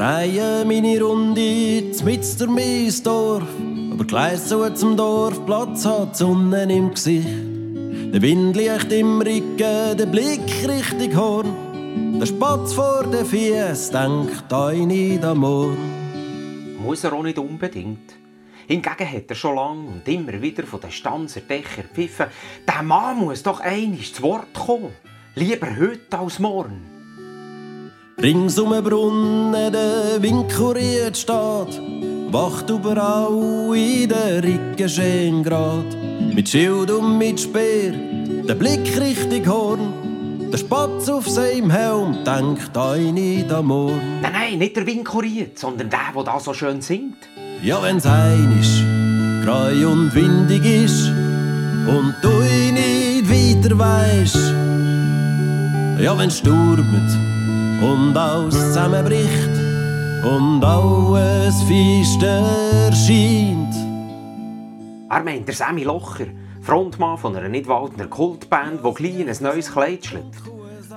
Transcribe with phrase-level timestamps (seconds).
[0.00, 3.42] drehe meine Runde mit durch mein Dorf.
[3.92, 7.28] Aber gleich so zum Dorfplatz hat die Sonne im Gesicht.
[7.28, 12.18] Der Wind liegt im Rücken, der Blick richtig horn.
[12.18, 16.78] Der Spatz vor den Fies denkt eine am Morgen.
[16.82, 18.14] Muss er auch nicht unbedingt.
[18.68, 22.26] Hingegen hat er schon lange und immer wieder von den Stanzer Dächer pfiffen,
[22.66, 24.94] der Mann muss doch einig zu Wort kommen.
[25.34, 26.89] Lieber heute als morgen.
[28.22, 31.80] Rings um den Brunnen der Wind kuriert steht,
[32.30, 35.86] wacht überall in der Ricke schön grad.
[36.34, 37.92] Mit Schild und mit Speer,
[38.46, 44.20] der Blick richtig horn, der Spatz auf seinem Helm denkt eine da morgen.
[44.20, 47.26] Nein, nein, nicht der Wind kuriert, sondern der, der da so schön singt.
[47.62, 48.84] Ja, wenn's einisch
[49.46, 54.52] grau und windig ist und du nicht weiter weisst.
[55.98, 57.30] Ja, wenn's stürmt
[57.80, 59.50] und alles zusammenbricht
[60.22, 63.74] und alles feister erscheint.
[65.08, 66.26] Er meint der Sammy Locher,
[66.60, 70.44] Frontmann von einer Nidwaldner Kultband, die gleich in ein neues Kleid schlüpft.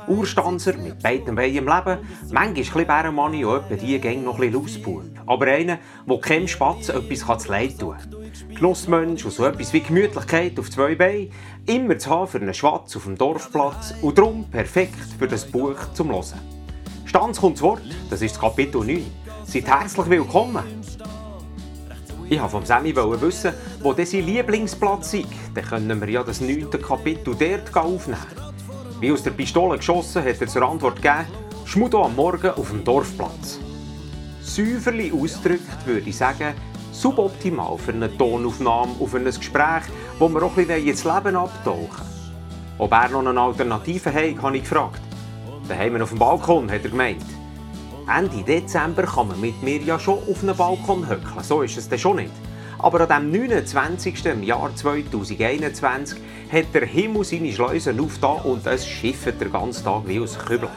[0.08, 2.00] Urstanzer mit beiden Beinen im Leben,
[2.32, 5.04] manchmal ein Bärenmanni und etwa die Gang noch ein Lausbub.
[5.26, 8.56] Aber einer, der keinem Spatz etwas zu leid tun kann.
[8.56, 11.32] Genussmensch und so etwas wie Gemütlichkeit auf zwei Beinen,
[11.66, 15.78] immer zu haben für einen Schwatz auf dem Dorfplatz und darum perfekt für das Buch
[15.94, 16.63] zum Hören.
[17.16, 19.06] Stanz kommt zu Wort, das ist das Kapitel 9.
[19.46, 20.64] Seid herzlich willkommen.
[22.28, 25.28] Ich wollte vom Sammy wissen, wo sein Lieblingsplatz ist.
[25.54, 26.72] Dann können wir ja das 9.
[26.72, 28.18] Kapitel dort aufnehmen.
[29.00, 31.28] Wie aus der Pistole geschossen, hat er zur Antwort gegeben,
[31.66, 33.60] Schmudo am Morgen auf dem Dorfplatz.
[34.42, 36.56] Säuferli ausgedrückt würde ich sagen,
[36.92, 39.84] suboptimal für eine Tonaufnahme auf ein Gespräch,
[40.18, 42.08] wo wir auch ein bisschen ins Leben abtauchen
[42.80, 45.13] Ob er noch eine Alternative hat, habe ich gefragt.
[45.68, 47.24] Daheim auf dem Balkon, hat er gemeint.
[48.14, 51.88] Ende Dezember kann man mit mir ja schon auf einem Balkon höckeln, so ist es
[51.88, 52.34] dann schon nicht.
[52.80, 54.26] Aber an dem 29.
[54.26, 56.20] im Jahr 2021
[56.52, 60.70] hat der Himmel seine Schleusen aufgetan und es schifft den ganzen Tag wie aus Kübel.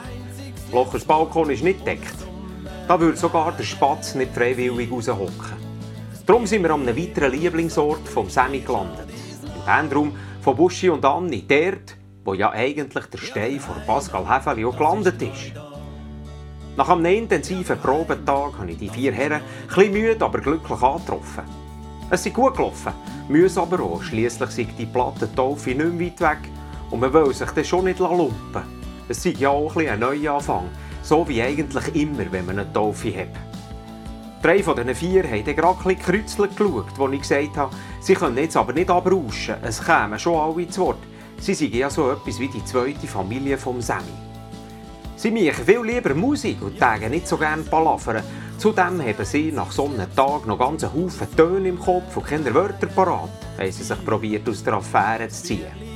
[0.73, 2.15] Lochers Balkon ist nicht deckt.
[2.87, 5.57] Da würde sogar der Spatz nicht freiwillig raushocken.
[6.25, 9.09] Darum sind wir an einem weiteren Lieblingsort vom Sammy gelandet.
[9.43, 10.13] Im Bandraum
[10.43, 15.23] von Buschi und Anni, dort, wo ja eigentlich der Stein von Pascal Häfeli auch gelandet
[15.23, 15.53] ist.
[16.77, 21.45] Nach einem intensiven Probetag habe ich die vier Herren etwas müde, aber glücklich angetroffen.
[22.11, 22.93] Es ist gut gelaufen,
[23.29, 24.03] mühsam aber auch.
[24.03, 26.51] Schliesslich sind die Platte Taufe nicht weit weg
[26.91, 28.63] und man will sich dann schon nicht lumpen
[29.09, 30.69] Es ist ja auch ein, ein Neuanfang,
[31.03, 33.29] so wie eigentlich immer, wenn man eine Taufe hat.
[34.43, 38.15] Drei von diesen vier haben dann gerade ein bisschen geschaut, wo ich gesagt habe, sie
[38.15, 40.99] können jetzt aber nicht abrauschen, es kämen schon alle zu Wort.
[41.39, 44.05] Sie sind ja so etwas wie die zweite Familie vom Sammy.
[45.17, 48.23] Sie machen viel lieber Musik und tagen nicht so gerne Palavern.
[48.59, 52.53] Zudem haben sie nach so einem Tag noch ganz Haufen Töne im Kopf und keine
[52.55, 55.87] Wörter parat, haben sie sich probiert aus der Affäre zu ziehen.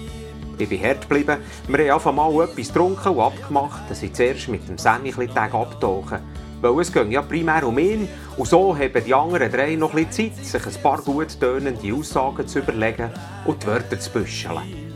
[0.59, 1.39] Ich bin hart geblieben.
[1.69, 5.35] Wir haben einfach mal etwas getrunken und abgemacht, dass ich zuerst mit dem Sammy ein
[5.35, 6.19] Tag abtauchen.
[6.61, 10.13] Weil es ging ja primär um ihn und so haben die anderen drei noch ein
[10.13, 13.11] Zeit, sich ein paar gut tönende Aussagen zu überlegen
[13.47, 14.90] und die Wörter zu büscheln.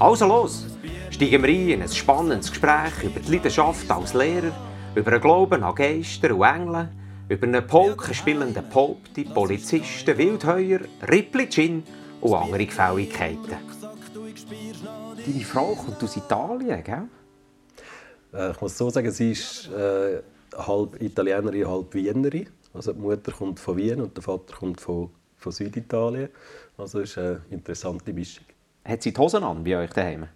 [0.00, 0.64] Also los,
[1.10, 4.52] steigen wir ein in ein spannendes Gespräch über die Leidenschaft als Lehrer,
[4.94, 6.88] über den Glauben an Geister und Engel,
[7.28, 10.78] über einen Polken spielenden Popti, Polizisten, Wildheuer,
[11.10, 11.82] Rippli Gin
[12.20, 13.56] und andere Gefälligkeiten.
[15.26, 17.08] Deine Frau kommt aus Italien, gell?
[18.32, 20.22] Äh, ich muss so sagen, sie ist äh,
[20.56, 22.48] halb Italienerin, halb Wienerin.
[22.72, 26.28] Also die Mutter kommt von Wien und der Vater kommt von, von Süditalien.
[26.76, 28.44] Also ist eine interessante Mischung.
[28.88, 30.28] Hat sie die Hosen an bei euch daheim?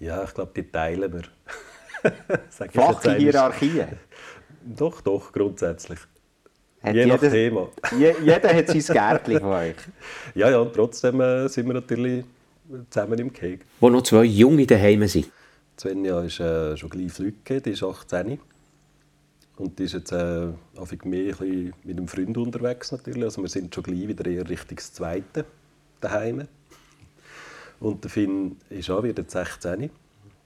[0.00, 1.22] Ja, ich glaube, die teilen wir.
[2.70, 3.86] Flache Hierarchien?
[4.64, 6.00] Doch, doch, grundsätzlich.
[6.82, 7.68] Hat Je nach Thema.
[7.98, 9.76] Je, jeder hat sein Gärtchen von euch.
[10.34, 12.24] Ja, ja, trotzdem äh, sind wir natürlich
[12.90, 13.64] zusammen im Cake.
[13.78, 15.30] Wo noch zwei Junge daheim sind?
[15.78, 18.40] Svenja ist äh, schon gleich Flügge, die ist 18.
[19.56, 20.48] Und die ist jetzt äh,
[21.04, 23.22] mehr ein mit einem Freund unterwegs natürlich.
[23.22, 25.44] Also wir sind schon gleich wieder eher Richtung Zweite
[26.00, 26.48] daheim.
[27.80, 29.90] Und der Finn ist auch wieder 16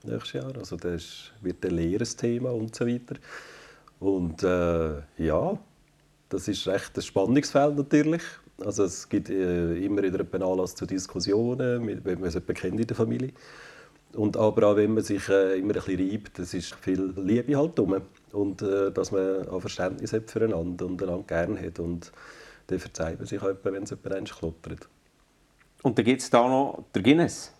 [0.03, 0.55] nächstes Jahr.
[0.57, 3.15] Also das wird ein leeres Thema und so weiter.
[3.99, 5.57] Und äh, ja,
[6.29, 8.23] das ist recht ein Spannungsfeld natürlich.
[8.63, 12.87] Also es gibt äh, immer wieder einen Anlass zu Diskussionen, wenn man es kennt in
[12.87, 13.31] der Familie.
[14.13, 17.55] Und aber auch wenn man sich äh, immer ein bisschen reibt, es ist viel Liebe
[17.55, 18.01] halt drum.
[18.31, 21.79] Und äh, dass man auch Verständnis hat füreinander und einander gerne hat.
[21.79, 22.11] Und
[22.67, 24.87] dann verzeiht man sich auch, wenn es jemand kloppert.
[25.83, 27.53] Und dann gibt es da noch den Guinness.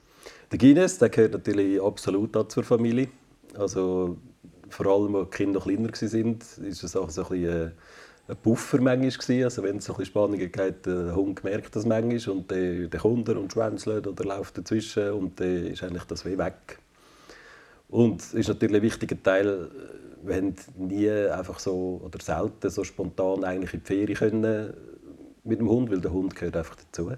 [0.51, 3.09] Der Guinness der gehört natürlich absolut zur Familie.
[3.57, 4.17] Also
[4.69, 7.71] vor allem, als die Kinder noch kleiner waren, ist es auch so ein bisschen
[8.27, 12.35] ein Puffer manchmal Also wenn es so ein Spannungen gibt, der Hund merkt das manchmal
[12.35, 16.37] und der, der kommt und schwänzelt oder läuft dazwischen und dann ist eigentlich das weh
[16.37, 16.79] weg.
[17.89, 19.69] Und es ist natürlich ein wichtiger Teil,
[20.35, 24.73] haben nie einfach so oder selten so spontan eigentlich in die Ferien können
[25.43, 27.11] mit dem Hund, weil der Hund gehört einfach dazu.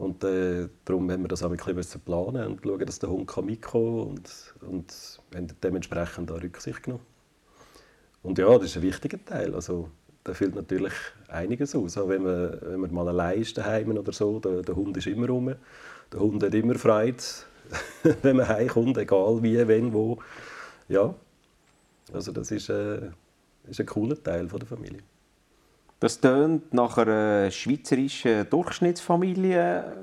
[0.00, 3.36] Und äh, darum haben wir das auch ein bisschen planen und schauen, dass der Hund
[3.44, 7.04] mitkommen kann und, und haben dementsprechend auch Rücksicht genommen.
[8.22, 9.54] Und ja, das ist ein wichtiger Teil.
[9.54, 9.90] Also,
[10.24, 10.94] da füllt natürlich
[11.28, 11.98] einiges aus.
[11.98, 15.06] Auch wenn man, wenn man mal allein ist daheim oder so, der, der Hund ist
[15.06, 15.54] immer rum.
[16.10, 17.22] Der Hund hat immer Freude,
[18.22, 20.18] wenn man heimkommt, egal wie, wenn, wo.
[20.88, 21.14] Ja,
[22.10, 23.10] also das ist, äh,
[23.68, 25.00] ist ein cooler Teil von der Familie.
[26.00, 29.98] Das tönt nach einer schweizerischen Durchschnittsfamilie.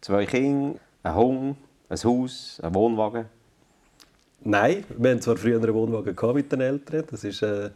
[0.00, 1.56] Zwei Kinder, ein Hund,
[1.90, 3.26] ein Haus, ein Wohnwagen.
[4.40, 7.04] Nein, wir hatten zwar früher einen Wohnwagen mit den Eltern.
[7.10, 7.68] Das ist, äh,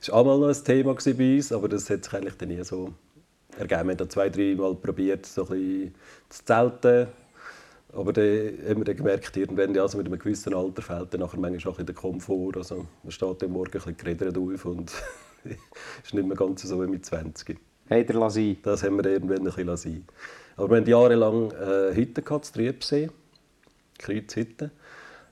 [0.00, 2.94] ist noch ein Thema bei uns, aber das hat sich eigentlich nie so
[3.58, 3.88] ergeben.
[3.88, 5.92] Wir haben zwei, drei Mal probiert, so ein
[6.28, 7.08] zu zelten.
[7.92, 11.40] Aber dann haben wir dann gemerkt, irgendwann, also mit einem gewissen Alter fehlt dann nachher
[11.40, 12.56] manchmal auch der Komfort.
[12.56, 14.92] Also man steht am Morgen ein bisschen geredet auf und
[16.04, 17.58] ist nicht mehr ganz so wie mit 20.
[17.86, 18.56] Hey, der sein.
[18.62, 20.04] Das haben wir irgendwann ein bisschen sein.
[20.56, 23.10] Aber wir hatten jahrelang äh, Hütten gehabt, Triebsee,
[23.98, 24.70] Kreuzhütten.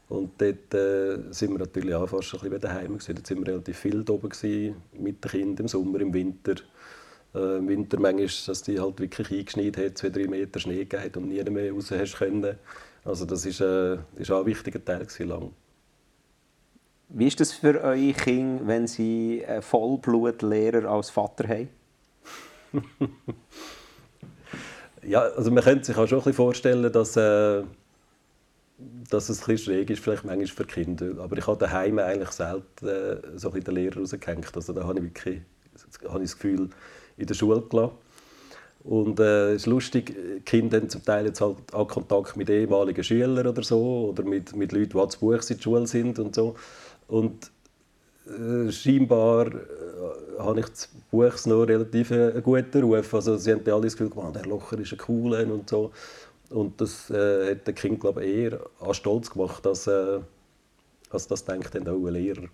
[0.08, 2.98] Und dort äh, sind wir natürlich auch fast ein bisschen daheim.
[2.98, 3.14] Gewesen.
[3.14, 6.56] Dort waren wir relativ viel oben gewesen, mit den Kindern im Sommer, im Winter.
[7.34, 11.22] Äh, Im Winter manchmal, dass die halt wirklich eingeschneit hat, zwei, drei Meter Schnee gegeben
[11.24, 12.56] und nie mehr raus hast können.
[13.04, 15.52] Also das ist, äh, ist auch ein wichtiger Teil gewesen, lang.
[17.14, 21.68] Wie ist das für eure Kinder, wenn sie einen Vollblutlehrer als Vater haben?
[25.02, 27.64] ja, also man könnte sich auch schon ein bisschen vorstellen, dass äh,
[29.10, 31.22] dass es ein schräg ist, vielleicht manchmal für Kinder.
[31.22, 34.50] Aber ich habe daheim eigentlich selten äh, so ein den Lehrer rausgehängt.
[34.54, 35.42] Also da habe ich wirklich
[36.08, 36.70] habe ich das Gefühl,
[37.18, 37.92] in der Schule gelassen.
[38.84, 43.04] Und äh, es ist lustig, Kinder haben zum Teil jetzt halt auch Kontakt mit ehemaligen
[43.04, 46.34] Schülern oder so, oder mit, mit Leuten, die zu Buch in der Schule sind und
[46.34, 46.56] so.
[47.08, 47.50] Und
[48.26, 53.14] äh, scheinbar äh, habe ich das Buch noch relativ äh, einen guten Ruf.
[53.14, 55.90] Also sie haben alle das Gefühl, man, der Locher ist ein cooler und so.
[56.50, 60.20] Und das äh, hat der Kind glaube ich, eher an Stolz gemacht, als, äh,
[61.10, 62.44] als das denkt dann auch ein Lehrer.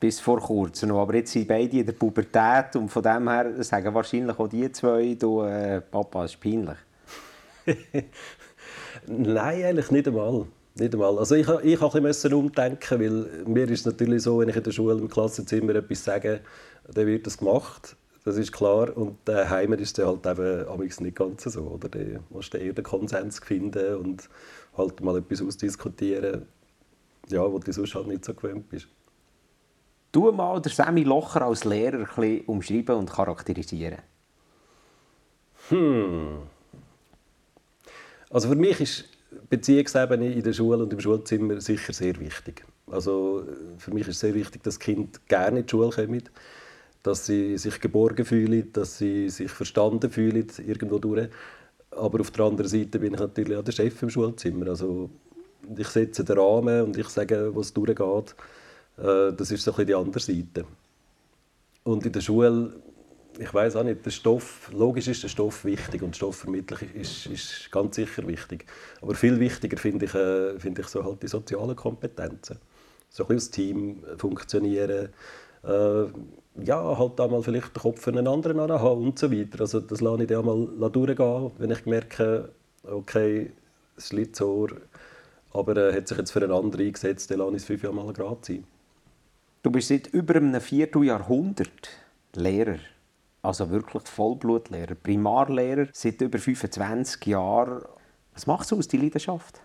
[0.00, 1.00] Bis vor kurzem noch.
[1.00, 4.70] Aber jetzt sind beide in der Pubertät und von dem her sagen wahrscheinlich auch die
[4.72, 6.76] zwei, du, äh, Papa, ist peinlich.
[9.06, 10.46] Nein, eigentlich nicht einmal.
[10.76, 11.18] Nicht einmal.
[11.18, 14.56] Also ich, ich habe ein bisschen umdenken, weil mir ist es natürlich so, wenn ich
[14.56, 16.40] in der Schule im Klassenzimmer etwas sage,
[16.92, 17.96] dann wird das gemacht.
[18.24, 18.96] Das ist klar.
[18.96, 21.62] Und daheim äh, ist es halt eben nicht ganz so.
[21.62, 21.88] Oder?
[21.88, 22.00] Da
[22.30, 24.28] musst du eher den Konsens finden und
[24.76, 26.46] halt mal etwas ausdiskutieren,
[27.28, 28.88] ja, wo du sonst halt nicht so gewöhnt bist.
[30.10, 33.98] Du mal den Sammy Locher als Lehrer ein bisschen umschreiben und charakterisieren.
[35.68, 36.38] Hm.
[38.30, 39.04] Also für mich ist
[39.48, 42.64] Beziehungsebene in der Schule und im Schulzimmer sicher sehr wichtig.
[42.90, 43.44] Also
[43.78, 46.22] für mich ist sehr wichtig, dass Kind gerne in die Schule kommen
[47.04, 51.28] dass sie sich geborgen fühlen, dass sie sich verstanden fühlen irgendwo durch.
[51.90, 54.68] Aber auf der anderen Seite bin ich natürlich auch der Chef im Schulzimmer.
[54.68, 55.10] Also
[55.76, 58.34] ich setze den Rahmen und ich sage, was durchgeht.
[58.96, 60.64] Äh, das ist so ein bisschen die andere Seite.
[61.84, 62.72] Und in der Schule,
[63.38, 67.70] ich weiß auch nicht, der Stoff, logisch ist der Stoff wichtig und Stoffvermittlung ist, ist
[67.70, 68.66] ganz sicher wichtig.
[69.00, 72.58] Aber viel wichtiger finde ich, äh, find ich so halt die sozialen Kompetenzen.
[73.10, 75.08] So ein bisschen als Team funktionieren,
[75.64, 76.04] äh,
[76.62, 79.60] ja, halt auch mal vielleicht den Kopf für einen anderen haben und so weiter.
[79.60, 80.44] Also das lasse ich dann
[80.78, 82.50] mal durchgehen, wenn ich merke,
[82.84, 83.50] okay,
[83.96, 84.68] es liegt so,
[85.52, 87.82] aber er äh, hat sich jetzt für einen anderen eingesetzt, dann lasse ich es fünf
[87.82, 88.64] Jahre mal gerade sein.
[89.62, 91.88] Du bist seit über einem Vierteljahrhundert
[92.34, 92.78] Lehrer,
[93.44, 97.82] also wirklich Vollblutlehrer, Primarlehrer, seit über 25 Jahren.
[98.32, 99.60] Was macht so aus, die Leidenschaft?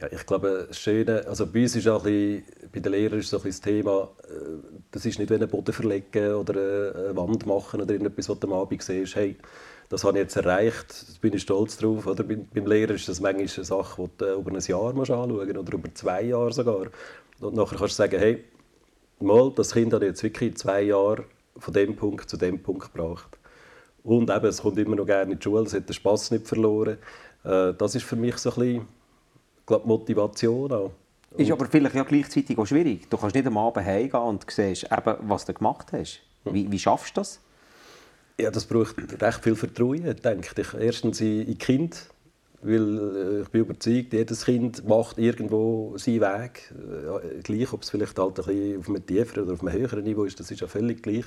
[0.00, 3.18] Ja, ich glaube, das Schöne, also bei uns ist auch ein bisschen, bei den Lehrern
[3.20, 4.34] ist so ein das Thema, äh,
[4.90, 6.52] das ist nicht wie einen Boden verlegen oder
[6.94, 9.36] eine Wand machen oder irgendetwas, was du am Abend siehst, hey,
[9.88, 12.06] das habe ich jetzt erreicht, da bin ich stolz drauf.
[12.06, 15.56] Oder beim Lehrer ist das manchmal eine Sache, die du über ein Jahr musst anschauen
[15.56, 16.86] oder über zwei Jahre sogar.
[17.40, 18.44] Und nachher kannst du sagen, hey,
[19.20, 21.24] mal, das Kind hat jetzt wirklich zwei Jahre
[21.56, 23.38] von dem Punkt zu dem Punkt gebracht.
[24.02, 26.46] Und eben, es kommt immer noch gerne in die Schule, es hat den Spass nicht
[26.46, 26.98] verloren.
[27.44, 28.88] Äh, das ist für mich so ein bisschen
[29.66, 30.90] glaube, Motivation auch.
[31.36, 33.10] Ist aber vielleicht ja gleichzeitig auch schwierig.
[33.10, 36.20] Du kannst nicht am Abend heimgehen und siehst, eben, was du gemacht hast.
[36.44, 37.40] Wie, wie schaffst du das?
[38.38, 40.74] Ja, das braucht recht viel Vertrauen, denke ich.
[40.74, 42.08] Erstens in, in Kind,
[42.64, 46.72] weil äh, ich bin überzeugt, jedes Kind macht irgendwo seinen Weg.
[46.72, 50.02] Äh, gleich, ob es vielleicht halt ein bisschen auf einem tieferen oder auf einem höheren
[50.02, 51.26] Niveau ist, das ist ja völlig gleich.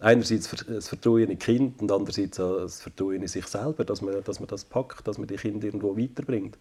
[0.00, 4.38] Einerseits das Vertrauen in Kind und andererseits das Vertrauen in sich selber, dass man, dass
[4.38, 6.58] man das packt, dass man die Kinder irgendwo weiterbringt.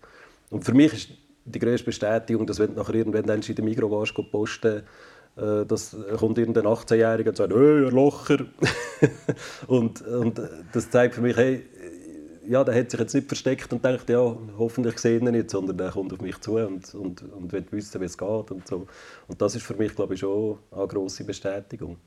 [0.50, 1.10] Und für mich ist
[1.46, 4.84] die grösste Bestätigung, dass wenn du nachher irgendwann in der Migros warst, posten
[5.36, 8.46] äh, das kommt irgendein 18-Jähriger und sagt, hey, Locher.
[9.68, 11.66] und, und das zeigt für mich, hey,
[12.48, 15.50] ja, der hat sich jetzt nicht versteckt und denkt, ja, hoffentlich sehe ich ihn nicht,
[15.50, 18.68] sondern der kommt auf mich zu und, und, und will wissen, wie es geht und
[18.68, 18.88] so.
[19.28, 21.98] Und das ist für mich, glaube ich, schon eine grosse Bestätigung.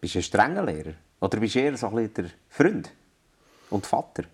[0.00, 0.94] Bist du ein strenger Lehrer?
[1.20, 2.92] Oder bist du eher so ein der Freund
[3.70, 4.24] und Vater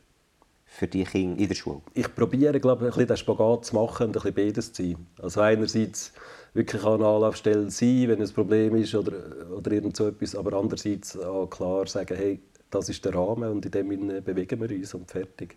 [0.65, 1.83] für die Kinder in der Schule?
[1.95, 4.83] Ich probiere, glaube ich, ein bisschen den Spagat zu machen und ein bisschen beides zu
[4.83, 5.07] sein.
[5.21, 6.13] Also einerseits
[6.55, 9.13] wirklich an Anlaufstelle sein, wenn ein Problem ist oder,
[9.55, 13.65] oder irgend so etwas, aber andererseits auch klar sagen, hey, das ist der Rahmen und
[13.65, 13.89] in dem
[14.25, 15.57] bewegen wir uns und fertig.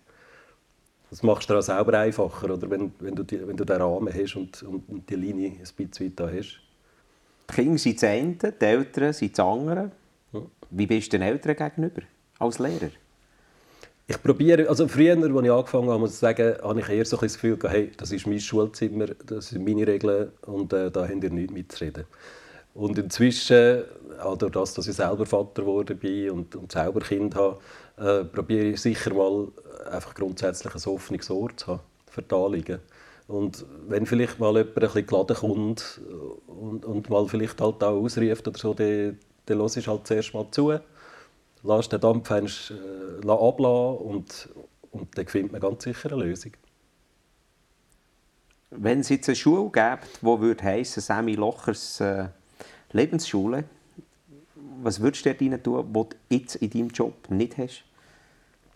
[1.10, 2.70] Das machst du dir auch selber einfacher, oder?
[2.70, 6.08] Wenn, wenn, du die, wenn du den Rahmen hast und, und die Linie ein bisschen
[6.08, 6.62] weit da hast.
[7.50, 9.92] Die Kinder sind das eine, die Eltern sind das andere.
[10.70, 12.02] Wie bist du den Eltern gegenüber
[12.40, 12.92] als Lehrer?
[14.08, 17.18] Ich probiere, also früher, als ich angefangen habe, muss ich sagen, habe ich eher so
[17.18, 21.08] ein das Gefühl, hey, das ist mein Schulzimmer, das sind meine Regeln und äh, da
[21.08, 22.06] habt ihr nichts mitzureden.
[22.74, 23.84] Und inzwischen,
[24.22, 27.60] auch durch das, dass ich selber Vater geworden bin und, und selber Kind habe,
[27.98, 29.48] äh, probiere ich sicher mal
[29.92, 32.78] einfach grundsätzlich ein offenes Ohr zu haben für die.
[33.28, 36.02] Und wenn vielleicht mal jemand ein bisschen geladen kommt
[36.48, 40.34] und, und mal vielleicht halt auch ausruft oder so, dann, dann hörst du halt zuerst
[40.34, 40.74] mal zu,
[41.64, 42.36] lass den Dampf äh,
[43.28, 44.50] ablassen und,
[44.92, 46.52] und dann findet man ganz sicher eine Lösung.
[48.72, 52.30] Wenn es jetzt eine Schule gibt, die würde heissen, Sammy Lochers äh,
[52.92, 53.66] Lebensschule,
[54.84, 57.84] was würdest du rein tun, was du jetzt in deinem Job nicht hast?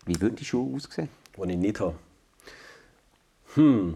[0.06, 1.10] Wie würde die Schule aussehen?
[1.36, 1.96] Die ich nicht habe?
[3.56, 3.96] Hm.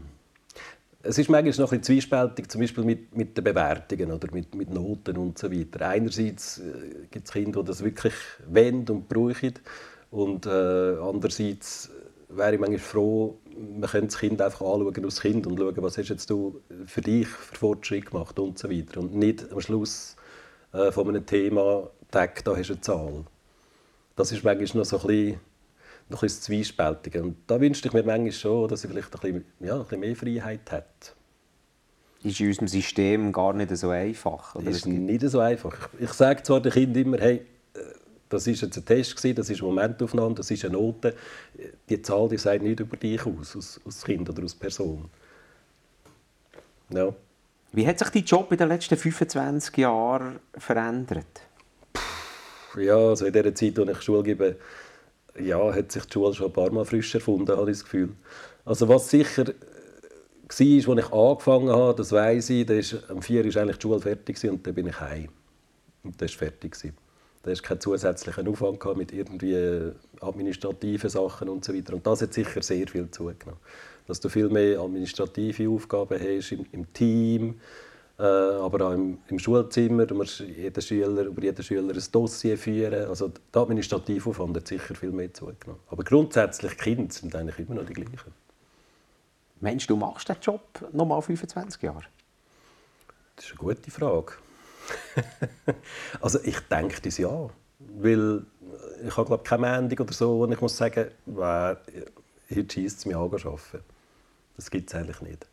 [1.01, 4.69] Es ist manchmal noch ein zwiespältig, zum Beispiel mit, mit den Bewertungen oder mit, mit
[4.69, 5.87] Noten und so weiter.
[5.87, 8.13] Einerseits äh, gibt es Kinder, die das wirklich
[8.47, 9.53] wollen und brauchen
[10.11, 11.89] und äh, andererseits
[12.29, 15.97] wäre ich manchmal froh, man könnte das Kind einfach anschauen als Kind und schauen, was
[15.97, 18.99] hast jetzt du für dich für Fortschritt gemacht und so weiter.
[18.99, 20.15] Und nicht am Schluss
[20.73, 23.25] äh, von einem Thema, Tag, da hast du eine Zahl.
[24.15, 25.39] Das ist manchmal noch so ein bisschen,
[26.09, 27.15] noch ein bisschen zwiespältig.
[27.15, 29.99] Und da wünschte ich mir manchmal schon, dass ich vielleicht ein bisschen, ja, ein bisschen
[29.99, 31.13] mehr Freiheit hätte.
[32.23, 34.55] Ist in unserem System gar nicht so einfach?
[34.55, 34.69] Oder?
[34.69, 35.89] Ist nicht so einfach.
[35.99, 37.45] Ich, sage zwar den Kindern immer, hey,
[38.29, 41.15] das war jetzt ein Test, das ist eine Momentaufnahme, das ist eine Note.
[41.89, 45.09] Die Zahl die sagt nicht über dich aus, als, als Kind oder als Person.
[46.89, 47.13] Ja.
[47.71, 51.48] Wie hat sich dein Job in den letzten 25 Jahren verändert?
[52.77, 54.55] Ja, also in der Zeit, in ich Schule gebe,
[55.39, 58.09] ja, hat sich die Schule schon ein paar Mal frisch erfunden, habe ich das Gefühl.
[58.65, 59.53] Also was sicher war,
[60.49, 63.99] als ich angefangen habe, das weiß ich, da ist, am 4 war eigentlich die Schule
[63.99, 65.29] fertig und dann bin ich heim.
[66.03, 66.75] Und das war fertig.
[67.41, 71.93] Da hast keinen zusätzlichen Aufwand mit irgendwie administrativen Sachen und so weiter.
[71.93, 73.59] Und das hat sicher sehr viel zugenommen.
[74.07, 77.59] Dass du viel mehr administrative Aufgaben hast im, im Team,
[78.23, 80.05] aber auch im, im, Schulzimmer.
[80.05, 83.07] Du musst jeden Schüler, über jeden Schüler ein Dossier führen.
[83.07, 85.79] Also der administrative Aufwand hat sicher viel mehr zugenommen.
[85.89, 88.33] Aber grundsätzlich Kinder sind eigentlich immer noch die gleichen.
[89.61, 90.61] Meinst du, du machst den Job
[90.91, 92.03] noch mal 25 Jahre?
[93.35, 94.33] Das ist eine gute Frage.
[96.21, 97.49] also ich denke das ja.
[97.79, 98.43] Weil
[99.05, 101.79] ich habe glaube keine Mendung oder so, und ich muss sagen, wer,
[102.53, 103.79] heute schießt es mich an arbeiten.
[104.57, 105.47] Das gibt es eigentlich nicht.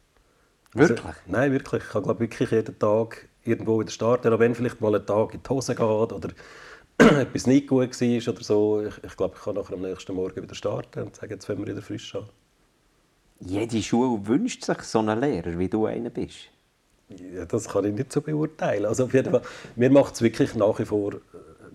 [0.74, 1.06] Also, wirklich?
[1.06, 1.82] Also, nein, wirklich.
[1.82, 5.34] Ich kann glaube wirklich jeden Tag irgendwo wieder starten, auch wenn vielleicht mal ein Tag
[5.34, 6.28] in die Hose geht oder
[6.98, 8.82] etwas nicht gut war oder so.
[8.82, 11.58] Ich, ich glaube, ich kann nachher am nächsten Morgen wieder starten und sagen, jetzt wollen
[11.60, 12.24] wir wieder frisch an.
[13.40, 16.50] Jede Schule wünscht sich so einen Lehrer, wie du einer bist.
[17.08, 18.86] Ja, das kann ich nicht so beurteilen.
[18.86, 19.42] Also auf jeden Fall,
[19.76, 21.12] mir macht es wirklich nach wie vor,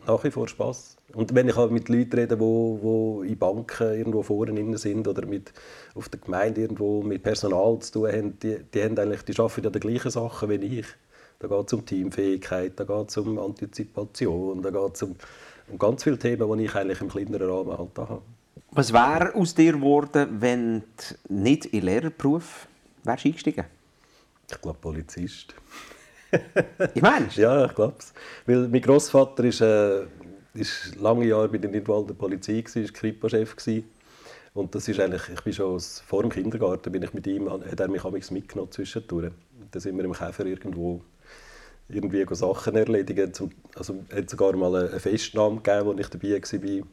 [0.08, 0.98] nach wie vor Spaß.
[1.13, 5.08] Und wenn ich halt mit Leuten rede, die wo, wo in Banken irgendwo vorne sind
[5.08, 5.51] oder mit,
[5.96, 9.63] auf der Gemeinde irgendwo mit Personal zu tun haben, die, die, haben eigentlich, die arbeiten
[9.63, 10.86] ja die gleichen Sachen wie ich.
[11.39, 15.15] Da geht es um Teamfähigkeit, da geht es um Antizipation, da geht es um,
[15.70, 18.22] um ganz viele Themen, die ich eigentlich im kleineren Rahmen halt habe.
[18.72, 22.67] Was wäre aus dir geworden, wenn du nicht in den Lehrerberuf
[23.03, 23.65] wärst eingestiegen
[24.51, 25.55] ich glaube Polizist.
[26.94, 28.14] ich meine Ja, ich glaube es.
[28.46, 30.04] Weil mein Großvater ist, äh,
[30.54, 33.56] ist lange Jahre bei der Nidwalder Polizei, war Kripo-Chef.
[34.54, 37.80] Und das ist eigentlich, ich bin schon vor dem Kindergarten bin ich mit ihm, hat
[37.80, 39.32] er mich mitgenommen zwischendurch.
[39.72, 41.02] Da sind wir im Käfer irgendwo
[41.88, 43.32] irgendwie Sachen erledigen.
[43.76, 46.88] Also, es hat sogar mal eine Festnahme gegeben, wo ich dabei war,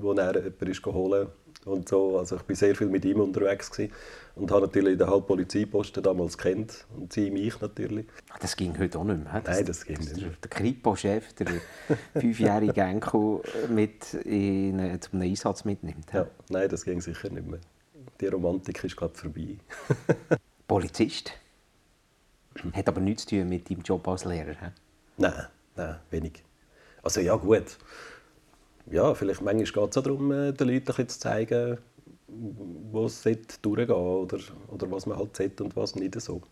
[0.00, 1.28] wo er jemanden ist geholt
[1.66, 2.18] und so.
[2.18, 3.92] Also ich war sehr viel mit ihm unterwegs gewesen
[4.34, 8.06] und habe natürlich den halben Polizeiposten damals kennt und sie mich natürlich.
[8.30, 9.40] Ah, das ging heute auch nicht mehr.
[9.42, 10.30] Das, Nein, das ging nicht mehr.
[10.42, 11.46] Der Kripo-Chef, der
[12.20, 16.12] fünfjährige Enkel mit in, äh, zum Einsatz mitnimmt.
[16.12, 17.60] Ja, nein, das ging sicher nicht mehr.
[18.20, 19.58] Die Romantik ist gerade vorbei.
[20.68, 21.32] Polizist?
[22.72, 24.52] Hat aber nichts zu tun mit deinem Job als Lehrer.
[24.52, 24.66] He?
[25.18, 25.46] Nein,
[25.76, 26.42] nein, wenig.
[27.02, 27.76] Also ja, gut.
[28.90, 31.78] Ja, vielleicht manchmal geht es auch darum, äh, den Leuten zu zeigen,
[32.28, 34.38] wo es durchgehen oder,
[34.68, 36.42] oder was man halt sollte und was nicht so.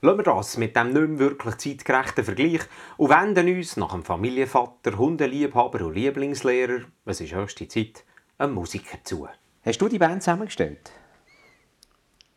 [0.00, 2.60] Lassen wir das mit dem nicht mehr wirklich zeitgerechten Vergleich
[2.96, 8.04] und wenden uns nach dem Familienvater, Hundeliebhaber und Lieblingslehrer, es ist höchste Zeit,
[8.38, 9.28] einem Musiker zu.
[9.62, 10.92] Hast du die Band zusammengestellt?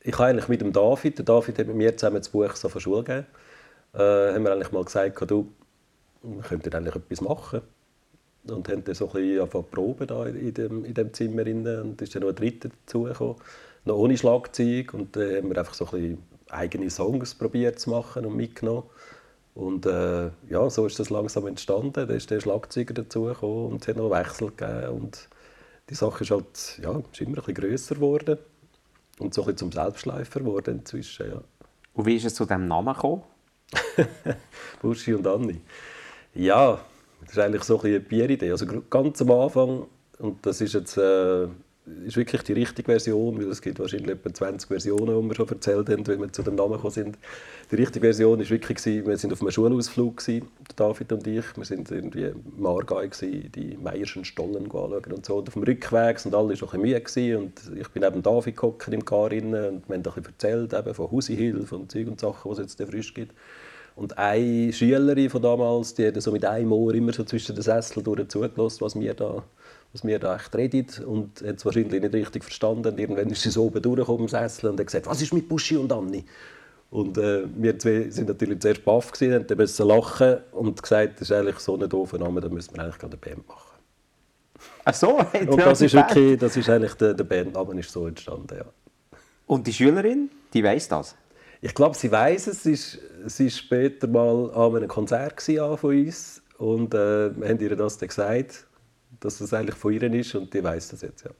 [0.01, 2.69] Ich habe eigentlich mit dem David, der David hat mit mir zusammen das Buch so
[2.69, 3.27] von Schule gegeben,
[3.93, 5.51] äh, haben wir eigentlich mal gesagt, du,
[6.23, 7.61] wir könnten eigentlich etwas machen
[8.51, 11.66] und haben dann so ein bisschen proben da in dem, in dem Zimmer rein.
[11.82, 13.36] und ist dann noch ein dritter dazugekommen,
[13.86, 16.18] noch ohne Schlagzeug und dann haben wir einfach so ein bisschen
[16.50, 18.84] eigene Songs probiert zu machen und mitgenommen
[19.58, 21.94] und äh, ja, so ist das langsam entstanden.
[21.94, 25.27] Dann ist der Schlagzeuger dazugekommen und es hat noch Wechsel gegeben und
[25.89, 28.38] die Sache ist halt ja, ist immer ein bisschen grösser geworden
[29.18, 31.42] und so ein bisschen zum Selbstschleifer geworden inzwischen, ja.
[31.96, 33.24] Und wie ist es zu diesem Namen gekommen?
[34.82, 35.60] Burschi und Anni.
[36.36, 36.80] Ja,
[37.21, 38.51] das ist eigentlich so ein eine Bieridee.
[38.51, 39.86] Also ganz am Anfang,
[40.19, 41.47] und das ist jetzt äh,
[42.05, 45.47] ist wirklich die richtige Version, weil es gibt wahrscheinlich etwa 20 Versionen, die wir schon
[45.47, 47.17] erzählt haben, wenn wir zu dem Namen gekommen sind.
[47.71, 50.21] Die richtige Version war wirklich, wir sind auf einem Schulausflug,
[50.75, 51.45] David und ich.
[51.55, 55.38] Wir sind irgendwie im Aargau, die Meierschen Stollen anschauen und so.
[55.38, 58.88] Und auf dem Rückweg sind alle schon ein müde und ich bin neben David gehockt
[58.89, 62.53] im Gar und wir haben ein bisschen erzählt eben von Hausihilfe und Zeug und Sachen,
[62.53, 63.33] die es jetzt frisch gibt.
[63.98, 67.63] Und eine Schülerin von damals, die hat so mit einem Ohr immer so zwischen den
[67.63, 69.44] Sesseln durch zugelassen, was wir da,
[69.92, 72.89] was wir da echt redet und hat es wahrscheinlich nicht richtig verstanden.
[72.89, 75.50] Und irgendwann ist sie so oben durchgekommen im Sessel und hat gesagt, was ist mit
[75.50, 76.24] Buschi und Anni?
[76.92, 81.31] Und äh, wir zwei sind natürlich zuerst baff gewesen, haben dann lachen und gesagt, das
[81.31, 83.79] ist eigentlich so ein doofer Name, da müssen wir eigentlich gerade eine Band machen.
[84.86, 88.57] Ach so, und das ist wirklich, das ist eigentlich der, der Bandname ist so entstanden,
[88.60, 88.66] ja.
[89.48, 91.16] Und die Schülerin, die weiß das?
[91.61, 92.63] Ich glaube, sie weiß es.
[92.63, 97.59] Sie ist, sie war später mal an einem Konzert von uns und äh, wir haben
[97.59, 98.67] ihr das dann gesagt,
[99.20, 101.31] dass das eigentlich von ihr ist und die weiß das jetzt, ja.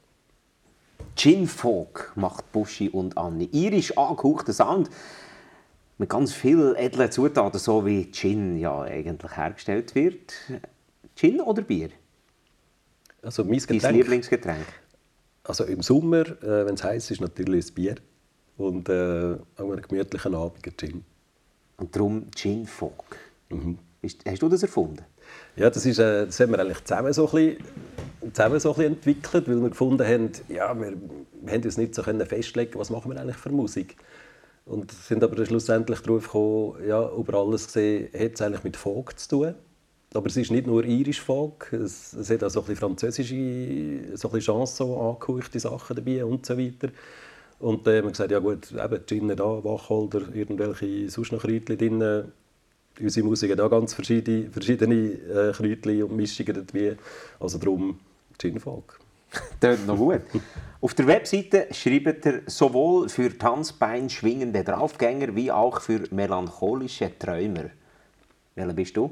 [1.14, 3.48] Gin Folk macht Buschi und Anni.
[3.52, 4.88] Irisch angehauchter Sound
[5.98, 10.32] mit ganz vielen edlen Zutaten, so wie Gin ja eigentlich hergestellt wird.
[11.16, 11.90] Gin oder Bier?
[13.22, 13.82] Also mein Getränk.
[13.82, 14.66] Dein Lieblingsgetränk?
[15.42, 17.96] Also im Sommer, äh, wenn es heiß ist, natürlich das Bier
[18.58, 21.04] und äh, auch einen gemütlichen Abend Gin.
[21.78, 23.16] Und darum Gin Folk.
[23.48, 23.78] Mhm.
[24.26, 25.04] Hast du das erfunden?
[25.56, 27.64] Ja, das, ist, äh, das haben wir eigentlich zusammen so ein bisschen,
[28.32, 30.92] zusammen so ein bisschen entwickelt, weil wir gefunden haben, ja, wir,
[31.40, 33.96] wir haben uns nicht so können festlegen, was machen wir eigentlich für Musik.
[34.66, 39.18] Und sind aber schlussendlich darauf gekommen, ja, über alles gesehen, hat es eigentlich mit Folk
[39.18, 39.54] zu tun.
[40.14, 43.34] Aber es ist nicht nur irisch Folk, es, es hat auch so ein bisschen französische,
[44.16, 46.88] so ein bisschen Chanson angehauchte Sachen dabei und so weiter.
[47.60, 51.76] Und dann haben wir gesagt, ja gut, eben Gin da, Wacholder, irgendwelche sonst noch Kräutchen
[51.76, 52.32] drin.
[53.00, 56.96] Unsere Musik hat auch ganz verschiedene, verschiedene äh, Kräutchen und Mischungen dabei.
[57.40, 57.98] Also darum
[58.38, 58.98] Gin Folk.
[59.60, 60.22] Tönt noch gut.
[60.80, 67.70] Auf der Webseite schreibt er sowohl für Tanzbein schwingende Draufgänger wie auch für melancholische Träumer.
[68.54, 69.10] Welcher bist du?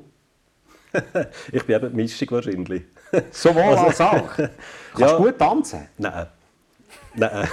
[1.53, 2.85] ich bin eben die Mischung wahrscheinlich.
[3.31, 4.35] Sowohl also, als auch?
[4.37, 4.53] Kannst
[4.99, 5.89] ja, du gut tanzen?
[5.99, 6.27] Nein.
[7.17, 7.49] Nein.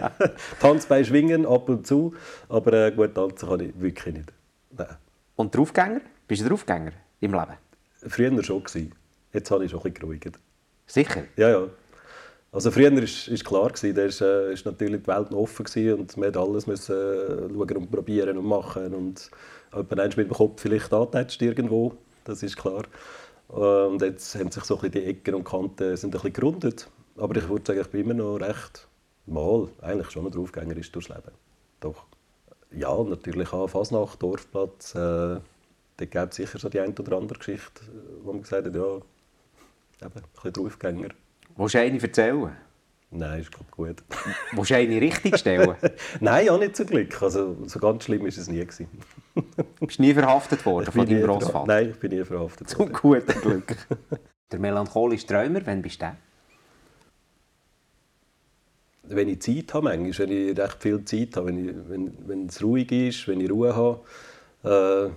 [0.60, 2.14] Tanzbein schwingen ab und zu,
[2.48, 4.32] aber äh, gut tanzen kann ich wirklich nicht.
[4.76, 4.96] Nein.
[5.36, 6.00] Und Draufgänger?
[6.26, 7.54] Bist du Draufgänger im Leben?
[8.06, 8.64] Früher schon.
[8.64, 8.92] Gewesen.
[9.32, 10.38] Jetzt habe ich schon ein bisschen geruhigt.
[10.86, 11.24] Sicher?
[11.36, 11.66] Ja, ja.
[12.52, 15.64] Also früher war ist klar, gewesen, da ist, äh, ist natürlich die Welt noch offen
[15.64, 18.94] gewesen und man alles müssen äh, schauen und probieren und machen.
[18.94, 19.28] Und
[19.74, 22.84] jemand mit dem Kopf vielleicht antätscht irgendwo, das ist klar.
[23.50, 26.32] Äh, und jetzt haben sich so ein bisschen die Ecken und Kanten sind ein bisschen
[26.32, 26.88] gerundet.
[27.16, 28.86] Aber ich würde sagen, ich bin immer noch recht
[29.26, 31.32] mal, eigentlich schon ein draufgängerisch durchs Leben.
[31.80, 32.06] Doch.
[32.70, 34.94] Ja, natürlich auch Fasnacht, Dorfplatz.
[34.94, 35.40] Äh,
[35.96, 37.82] da gibt es sicher so die eine oder andere Geschichte,
[38.22, 39.02] wo man gesagt hat, ja, eben,
[40.02, 41.08] ein bisschen Draufgänger.
[41.56, 42.56] Willst du eine erzählen?
[43.10, 44.02] Nein, ist glaube gut.
[44.52, 45.76] Willst du eine richtig stellen?
[46.20, 47.22] Nein, auch nicht zum Glück.
[47.22, 48.58] Also, so ganz schlimm war es nie.
[48.58, 48.88] Gewesen.
[49.80, 51.66] Bist nie verhaftet worden von deinem Grossvater?
[51.66, 52.92] Nein, ich bin nie verhaftet worden.
[52.92, 53.76] Zum guten Glück.
[54.50, 56.16] Der melancholische Träumer, wann bist du der?
[59.08, 62.46] Wenn ich Zeit habe, manchmal, wenn ich recht viel Zeit habe, wenn, ich, wenn, wenn
[62.46, 64.00] es ruhig ist, wenn ich Ruhe habe,
[64.62, 65.10] äh,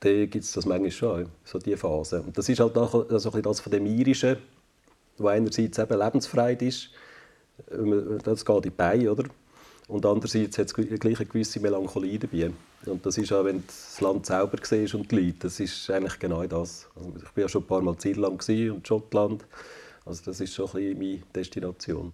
[0.00, 2.22] dann gibt es das manchmal schon, so diese Phase.
[2.22, 4.38] Und das ist halt auch also das von dem Irischen,
[5.18, 6.90] wo einerseits eben Lebensfreude ist,
[7.70, 9.24] Ähm, das geht in die Beine, oder?
[9.88, 12.52] Und andererseits hat es gleich eine gewisse Melancholie dabei.
[12.86, 16.18] Und das ist auch, wenn das Land selber siehst und die Leute, das ist eigentlich
[16.18, 16.88] genau das.
[16.94, 19.44] Also ich war ja schon ein paar Mal in Irland und Schottland.
[20.04, 22.12] Also das ist schon ein bisschen meine Destination.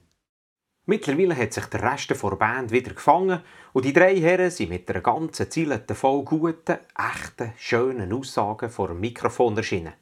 [0.87, 3.41] Mittlerweile hat sich der Rest der Band wieder gefangen
[3.73, 8.89] und die drei Herren sind mit einer ganzen Ziele voll guten, echten, schönen Aussagen vor
[8.89, 9.95] dem Mikrofon erschienen.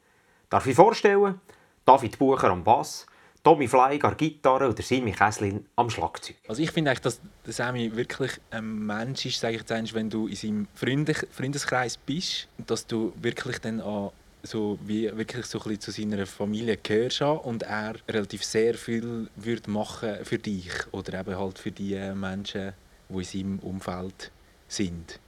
[0.49, 1.39] Darf ich vorstellen?
[1.85, 3.05] David Bucher am Bass,
[3.43, 6.35] Tommy Fleig an Gitarre oder Simi Kesslin am Schlagzeug.
[6.49, 10.27] Also ich finde dass der Sammy wirklich ein Mensch ist, sage ich jetzt, wenn du
[10.27, 14.11] in seinem Freundeskreis bist, dass du wirklich dann an
[14.43, 20.17] so wie wirklich so zu seiner Familie gehörst und er relativ sehr viel würde machen
[20.23, 22.73] für dich oder eben halt für die Menschen,
[23.09, 24.31] die in seinem Umfeld
[24.67, 25.19] sind.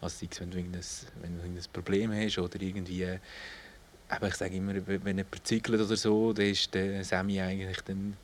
[0.00, 0.82] Also wenn du irgendein,
[1.22, 3.18] wenn du ein Problem hast oder irgendwie
[4.08, 8.16] aber ich sage immer, wenn jemand zügelt oder so, dann ist der Sammy eigentlich dann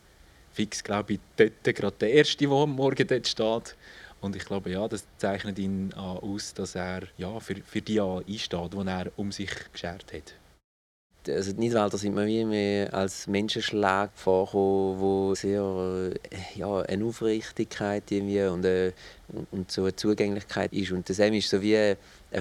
[0.52, 3.76] fix, glaube ich, dort gerade der Erste, der am Morgen dort steht.
[4.20, 8.72] Und ich glaube, ja, das zeichnet ihn aus, dass er ja, für, für die einsteht,
[8.74, 10.34] die er um sich geschert hat.
[11.28, 16.12] Also die Nidwalder sind mir wie als Menschenschlag vorgekommen, wo sehr
[16.54, 18.92] ja, eine Aufrichtigkeit irgendwie und, äh,
[19.50, 20.92] und so eine Zugänglichkeit ist.
[20.92, 21.96] Und der Sam ist so wie eine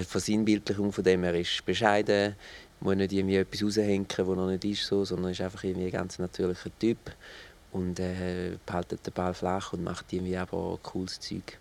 [0.06, 1.24] Versinnbildlichung von dem.
[1.24, 2.36] Er ist bescheiden,
[2.80, 5.92] muss nicht irgendwie etwas raushängen, das noch nicht ist, so, sondern ist einfach irgendwie ein
[5.92, 6.98] ganz natürlicher Typ
[7.72, 11.60] und äh, behaltet den Ball flach und macht irgendwie aber cooles Zeug.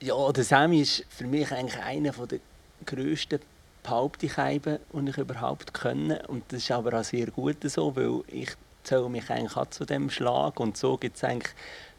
[0.00, 2.40] Ja, der Sammy ist für mich eigentlich einer der
[2.84, 3.40] grössten
[3.84, 6.18] behaupte ich eben, und ich überhaupt können.
[6.26, 8.50] Und das ist aber auch sehr gut so, weil ich
[8.82, 11.54] zähle mich eigentlich auch zu dem Schlag und so gibt es eigentlich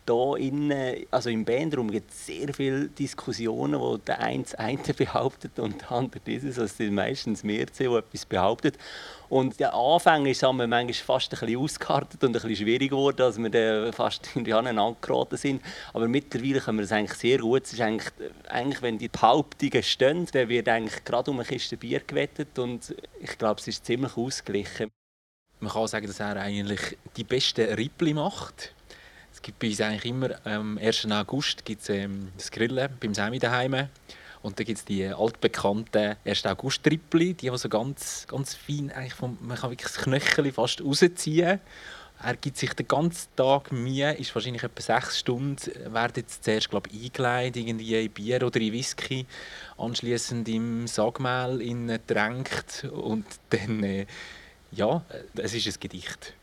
[0.06, 4.78] da innen, also im Bandraum gibt es sehr viele Diskussionen, wo der eine das eine
[4.78, 6.60] behauptet und der andere dieses.
[6.60, 8.78] Also es sind meistens mehr, die etwas behauptet.
[9.28, 12.92] Und der Anfang ist haben wir manchmal fast ein bisschen ausgekartet und ein bisschen schwierig
[12.92, 15.62] geworden, als wir fast aneinander geraten sind.
[15.94, 17.64] Aber mittlerweile können wir es eigentlich sehr gut.
[17.64, 18.12] Es ist eigentlich,
[18.48, 22.94] eigentlich, wenn die Behauptungen stehen, dann wird eigentlich gerade um eine Kiste Bier gewettet und
[23.20, 24.92] ich glaube, es ist ziemlich ausgeglichen.
[25.60, 28.75] Man kann sagen, dass er eigentlich die besten Rippli macht
[29.46, 31.12] gibt bei uns eigentlich immer am 1.
[31.12, 33.90] August gibt's, ähm, das Grillen beim Semi daheim.
[34.42, 36.46] Und dann gibt es die altbekannten 1.
[36.48, 40.84] August-Trippli, die, die so ganz, ganz fein, eigentlich vom, man kann wirklich das Knöchel fast
[40.84, 41.60] rausziehen.
[42.24, 46.70] Er gibt sich den ganzen Tag Mühe, ist wahrscheinlich etwa sechs Stunden, werden jetzt zuerst
[46.70, 49.28] glaube ich, eingeleitet, irgendwie in Bier oder in Whisky,
[49.78, 54.08] anschließend im Sagmehl getränkt und dann, äh,
[54.72, 55.04] ja,
[55.36, 56.34] es ist ein Gedicht.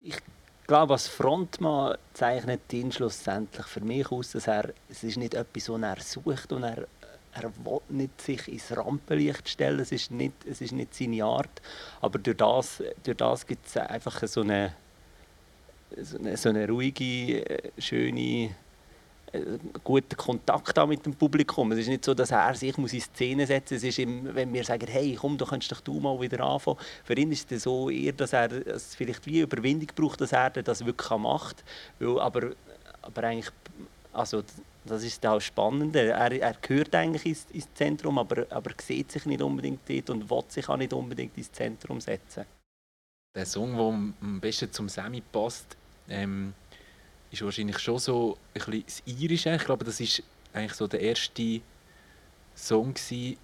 [0.00, 0.16] Ich
[0.70, 5.68] glaube, als Frontmann zeichnet ihn schlussendlich für mich aus, dass er, es ist nicht etwas,
[5.68, 6.86] was er sucht und er,
[7.32, 11.60] er will nicht sich ins Rampenlicht stellen, es ist nicht, es ist nicht seine Art,
[12.00, 14.76] aber durch das, durch das gibt es einfach so eine,
[16.00, 18.54] so eine, so eine ruhige, äh, schöne
[19.84, 21.72] guten Kontakt auch mit dem Publikum.
[21.72, 23.82] Es ist nicht so, dass er sich muss in Szene setzen muss.
[23.82, 26.78] Es ist ihm, wenn wir sagen, hey, komm, du kannst doch du mal wieder anfangen.
[27.04, 30.50] Für ihn ist es so eher, dass er dass vielleicht wie Überwindung braucht, dass er
[30.50, 31.64] das wirklich macht.
[31.98, 32.50] Weil, aber,
[33.02, 33.52] aber eigentlich,
[34.12, 34.42] also
[34.84, 35.94] das ist auch spannend.
[35.94, 40.28] Er, er gehört eigentlich ins, ins Zentrum, aber, aber sieht sich nicht unbedingt dort und
[40.28, 42.44] will sich auch nicht unbedingt ins Zentrum setzen.
[43.34, 45.76] Der Song, der am besten zum Semi passt,
[46.08, 46.52] ähm
[47.30, 49.54] ist wahrscheinlich schon so ein bisschen das Irische.
[49.54, 51.60] Ich glaube, das ist eigentlich so der erste
[52.54, 53.36] Song gewesen,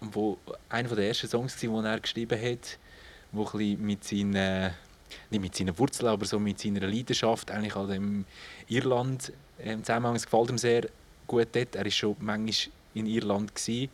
[0.00, 2.78] wo einer der ersten Songs den er geschrieben hat,
[3.32, 4.72] wo ein mit seinen
[5.30, 8.24] nicht mit seinen Wurzeln, aber so mit seiner Leidenschaft eigentlich an dem
[8.68, 10.16] Irland im ähm, Zusammenhang.
[10.16, 10.88] Es gefällt ihm sehr
[11.26, 11.74] gut dort.
[11.74, 13.90] Er war schon manchmal in Irland gewesen.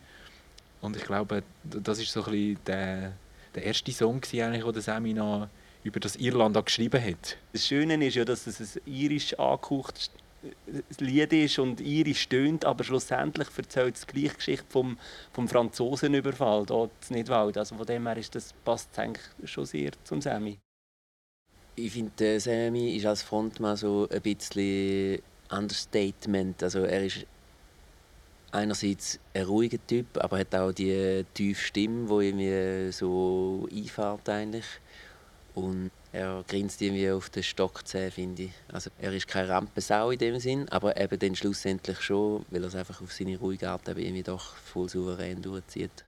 [0.81, 3.13] und ich glaube, das ist so ein bisschen der,
[3.55, 5.49] der erste Song gewesen, eigentlich, den Sammy noch
[5.83, 7.37] über das Irland auch geschrieben hat.
[7.53, 10.11] Das Schöne ist ja, dass es ein irisch angehauchtes
[10.99, 14.97] Lied ist und irisch stöhnt, aber schlussendlich erzählt es die gleiche Geschichte vom,
[15.33, 17.57] vom Franzosenüberfall dort in Nidwald.
[17.57, 20.57] Also von dem her ist das, passt eigentlich schon sehr zum Sammy.
[21.75, 26.61] Ich finde, der Sammy ist als Frontmann so ein bisschen Understatement.
[26.63, 27.25] Also er ist
[28.51, 34.65] einerseits ein ruhiger Typ, aber hat auch die tiefe Stimme, die irgendwie so einfährt eigentlich.
[35.59, 38.51] Und er grinst irgendwie auf den Stockzähne, finde ich.
[38.71, 42.67] Also er ist keine Rampensau in dem Sinn, aber eben dann schlussendlich schon, weil er
[42.67, 46.05] es einfach auf seine ruhige Art irgendwie doch voll souverän durchzieht.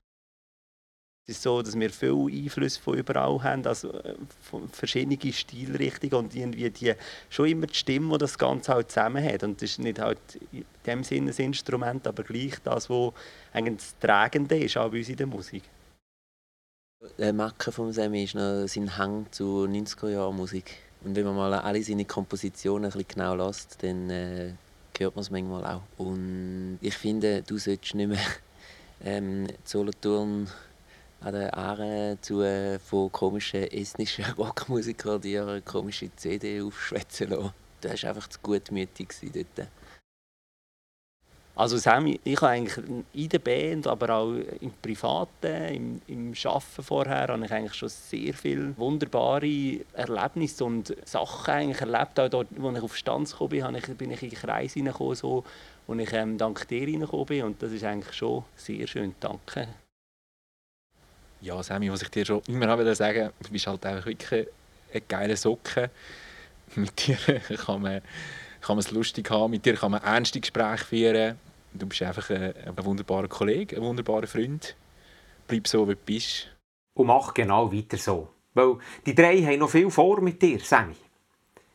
[1.24, 6.14] Es ist so, dass wir viel Einfluss von überall haben, also äh, von verschiedenen Stilrichtungen
[6.14, 6.94] und irgendwie die,
[7.30, 9.44] schon immer die Stimme, die das Ganze halt zusammen hat.
[9.44, 10.18] Und das ist nicht halt
[10.50, 13.12] in dem Sinne ein Instrument, aber gleich das, was
[13.52, 15.62] eigentlich das Tragende ist, auch bei uns in der Musik.
[17.18, 20.76] Der Macke vom Semi ist noch sein Hang zu 90er-Jahren-Musik.
[21.04, 24.52] Und wenn man mal alle seine Kompositionen ein bisschen genau lässt, dann äh,
[24.96, 25.82] hört man es manchmal auch.
[25.98, 28.20] Und ich finde, du solltest nicht mehr
[29.04, 30.48] ähm, Solothurn
[31.20, 37.52] an den Aare zu äh, von komischen estnischen Rockmusikern, die ihre komische CD aufschwätzen lassen.
[37.80, 39.68] Du warst einfach zu gutmütig dort.
[41.54, 46.82] Also Sammy, ich habe eigentlich in der Band, aber auch im Privaten, im, im Arbeiten
[46.82, 52.18] vorher, habe ich eigentlich schon sehr viele wunderbare Erlebnisse und Sachen eigentlich erlebt.
[52.18, 55.44] Auch dort, wo ich auf Stanz gekommen bin, bin ich in den Kreis hineingekommen, so,
[55.86, 57.44] wo ich ähm, dank dir hineingekommen bin.
[57.44, 59.14] Und das ist eigentlich schon sehr schön.
[59.20, 59.68] Danke.
[61.42, 64.46] Ja, Sammy, was ich dir schon immer wieder sagen du bist halt einfach wirklich
[64.94, 65.90] ein geiler Socke.
[66.76, 67.16] Mit dir
[67.56, 68.00] kann man
[68.62, 71.38] kann man es lustig haben, mit dir kann man ernste Gespräche führen.
[71.74, 74.76] Du bist einfach ein, ein wunderbarer Kollege, ein wunderbarer Freund.
[75.48, 76.48] Bleib so, wie du bist.
[76.94, 78.28] Und mach genau weiter so.
[78.54, 80.94] Weil die drei haben noch viel vor mit dir, Sammy.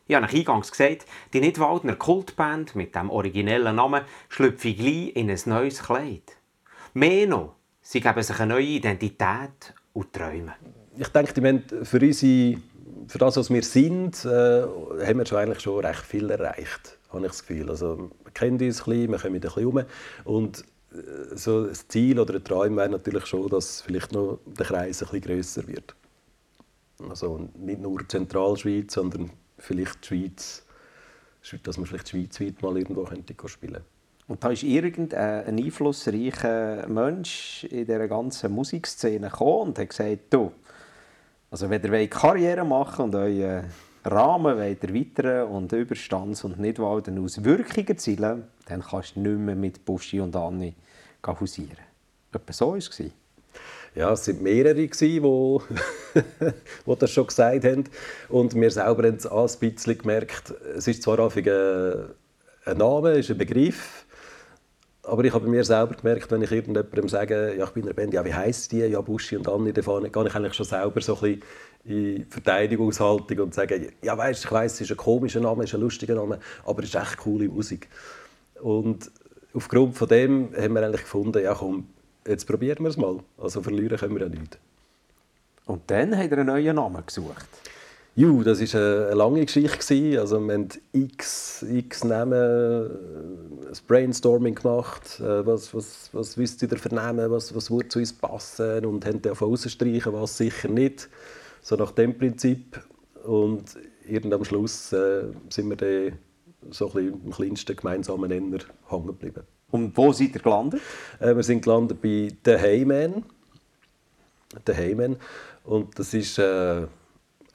[0.07, 5.39] Ich habe eingangs gesagt, die Nidwaldner Kultband mit dem originellen Namen schlüpfe gleich in ein
[5.45, 6.37] neues Kleid.
[6.93, 10.53] Mehr noch, sie geben sich eine neue Identität und Träume.
[10.97, 12.61] Ich denke, für unsere
[13.07, 17.25] für das, was wir sind, äh, haben wir schon eigentlich schon recht viel erreicht, habe
[17.25, 17.69] ich das Gefühl.
[17.69, 19.83] Also, wir kennen uns ein bisschen, wir kommen ein bisschen um.
[20.25, 24.65] Und äh, so ein Ziel oder ein Traum wäre natürlich schon, dass vielleicht noch der
[24.65, 25.95] Kreis ein bisschen grösser wird.
[27.09, 30.63] Also nicht nur Zentralschweiz, sondern vielleicht die Schweiz,
[31.63, 33.83] dass man vielleicht schweizweit mal irgendwo könnte spielen
[34.27, 40.51] Und da ist irgendein einflussreicher Mensch in dieser ganzen Musikszene gekommen und hat gesagt, du,
[41.49, 43.65] also wenn ihr Karriere machen und euren
[44.03, 49.55] Rahmen wollt erweitern und Überstands- und Nidwalden aus Wirkungen erzielen, dann kannst du nicht mehr
[49.55, 50.73] mit Buschi und Anni
[51.25, 51.77] hausieren.
[52.31, 53.01] Etwa so war es.
[53.95, 55.21] Ja, es waren mehrere, die, die
[56.99, 57.83] das schon gesagt haben.
[58.29, 62.09] Und wir selber haben es ein bisschen gemerkt, es ist zwar häufig ein,
[62.65, 64.05] ein Name, ist ein Begriff,
[65.07, 67.89] aber ich habe bei mir selber gemerkt, wenn ich irgendjemandem sage, ja, ich bin in
[67.89, 68.79] einer Band, ja, wie heisst die?
[68.79, 71.41] Ja, Buschi und Anni, dann gehe ich eigentlich schon selber so ein
[71.85, 75.75] in Verteidigungshaltung und sage, ja, weißt, ich weiß, es ist ein komischer Name, es ist
[75.75, 77.87] ein lustiger Name, aber es ist echt coole Musik.
[78.61, 79.09] Und
[79.53, 81.87] aufgrund von dem haben wir eigentlich gefunden, ja, komm,
[82.27, 83.19] jetzt probieren wir es mal.
[83.37, 84.59] Also verlieren können wir ja nicht.
[85.65, 87.47] Und dann hat er einen neuen Namen gesucht.
[88.17, 90.19] Ju, das war eine lange Geschichte.
[90.19, 95.19] Also wir haben x, x Namen, äh, ein Brainstorming gemacht.
[95.19, 98.85] Äh, was, was, was wisst ihr für Namen, was, was würde zu uns passen?
[98.87, 101.09] Und haben dann rausstreichen, was sicher nicht.
[101.61, 102.81] So nach dem Prinzip.
[103.23, 106.17] Und irgendwann am Schluss äh, sind wir dann
[106.71, 109.43] so ein bisschen im kleinsten gemeinsamen Nenner hängen geblieben.
[109.69, 110.81] Und wo seid ihr gelandet?
[111.19, 113.23] Äh, wir sind gelandet bei «The Heyman».
[114.65, 115.17] «The Heyman».
[115.65, 116.39] Und das ist...
[116.39, 116.87] Äh,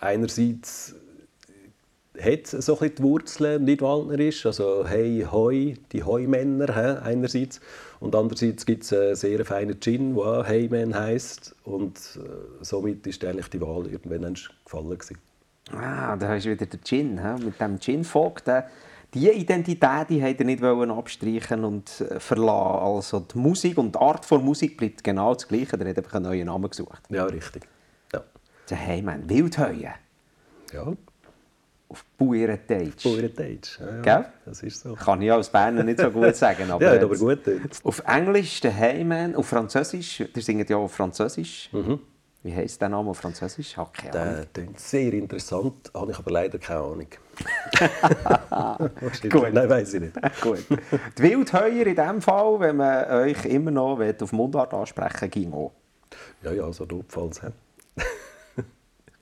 [0.02, 0.94] einerseits
[2.20, 7.60] hat so ein die Wurzeln nicht waldnerisch, also hey, hoi, die Heumänner he, einerseits.
[8.00, 11.54] Und andererseits gibt es einen sehr feinen Gin, der auch Heyman heisst.
[11.64, 14.90] Und äh, somit ist eigentlich die Wahl irgendwann gefallen.
[14.90, 15.18] Gewesen.
[15.72, 17.20] Ah, da hast du wieder den Gin.
[17.20, 17.44] He?
[17.44, 18.42] Mit dem Gin-Folk,
[19.14, 22.96] diese Identität die wollte er nicht abstreichen und äh, verlassen.
[22.96, 25.78] Also die Musik und die Art von Musik bleibt genau das Gleiche.
[25.78, 27.02] Er hat einfach einen neuen Namen gesucht.
[27.10, 27.62] Ja, richtig.
[28.72, 29.92] Der Heimann, Wildheuen.
[30.72, 30.92] Ja.
[31.90, 33.04] Auf Bauerndeutsch.
[33.04, 34.24] Bauerndeutsch, ja, Gell?
[34.46, 34.94] Das ist so.
[34.94, 36.70] Kann ich als Berner nicht so gut sagen.
[36.70, 37.40] Aber ja, aber gut.
[37.84, 41.68] Auf Englisch der Heimann, auf Französisch, ihr singt ja auf Französisch.
[41.70, 42.00] Mhm.
[42.42, 43.76] Wie heisst der Name auf Französisch?
[43.76, 44.36] Ich keine Ahnung.
[44.36, 47.08] Der klingt sehr interessant, habe ich aber leider keine Ahnung.
[49.28, 49.52] Gut.
[49.52, 50.14] Nein, weiß ich nicht.
[50.40, 50.64] Gut.
[51.18, 55.72] Die Wildheuer in diesem Fall, wenn man euch immer noch auf Mundart ansprechen ging auch.
[56.42, 57.42] Ja, ja, so notfalls.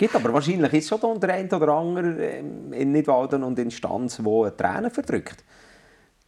[0.00, 4.16] Gibt aber wahrscheinlich ist schon der eine oder andere ähm, in Nidwalden und in Stanz,
[4.16, 5.44] der Tränen verdrückt.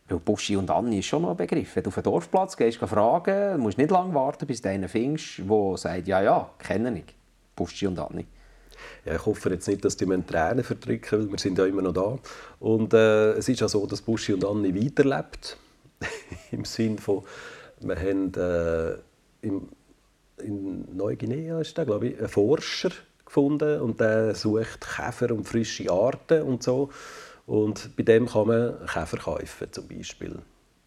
[0.08, 1.74] Weil Buschi und Anni ist schon noch ein Begriff.
[1.74, 5.38] Wenn du auf den Dorfplatz gehst, fragen, musst nicht lange warten, bis du einen findest,
[5.38, 7.14] der sagt, ja, ja, kenne ich.
[7.56, 8.26] Buschi und Anni.
[9.06, 11.94] Ja, ich hoffe jetzt nicht, dass die Tränen verdrücken, weil wir sind ja immer noch
[11.94, 12.18] da.
[12.60, 15.56] Und äh, es ist ja so, dass Buschi und Anni weiterlebt.
[16.50, 17.22] Im Sinne von,
[17.80, 18.98] wir haben äh,
[19.40, 19.68] im,
[20.42, 22.90] in Neuguinea ist da, glaube ich, ein Forscher,
[23.32, 26.90] gefunden und der sucht Käfer und frische Arten und so.
[27.46, 30.38] Und bei dem kann man Käfer kaufen zum Beispiel.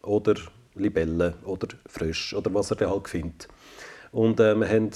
[0.02, 0.34] Oder
[0.76, 3.48] Libellen oder Frösche oder was er dann halt findet.
[4.12, 4.90] Und äh, wir haben,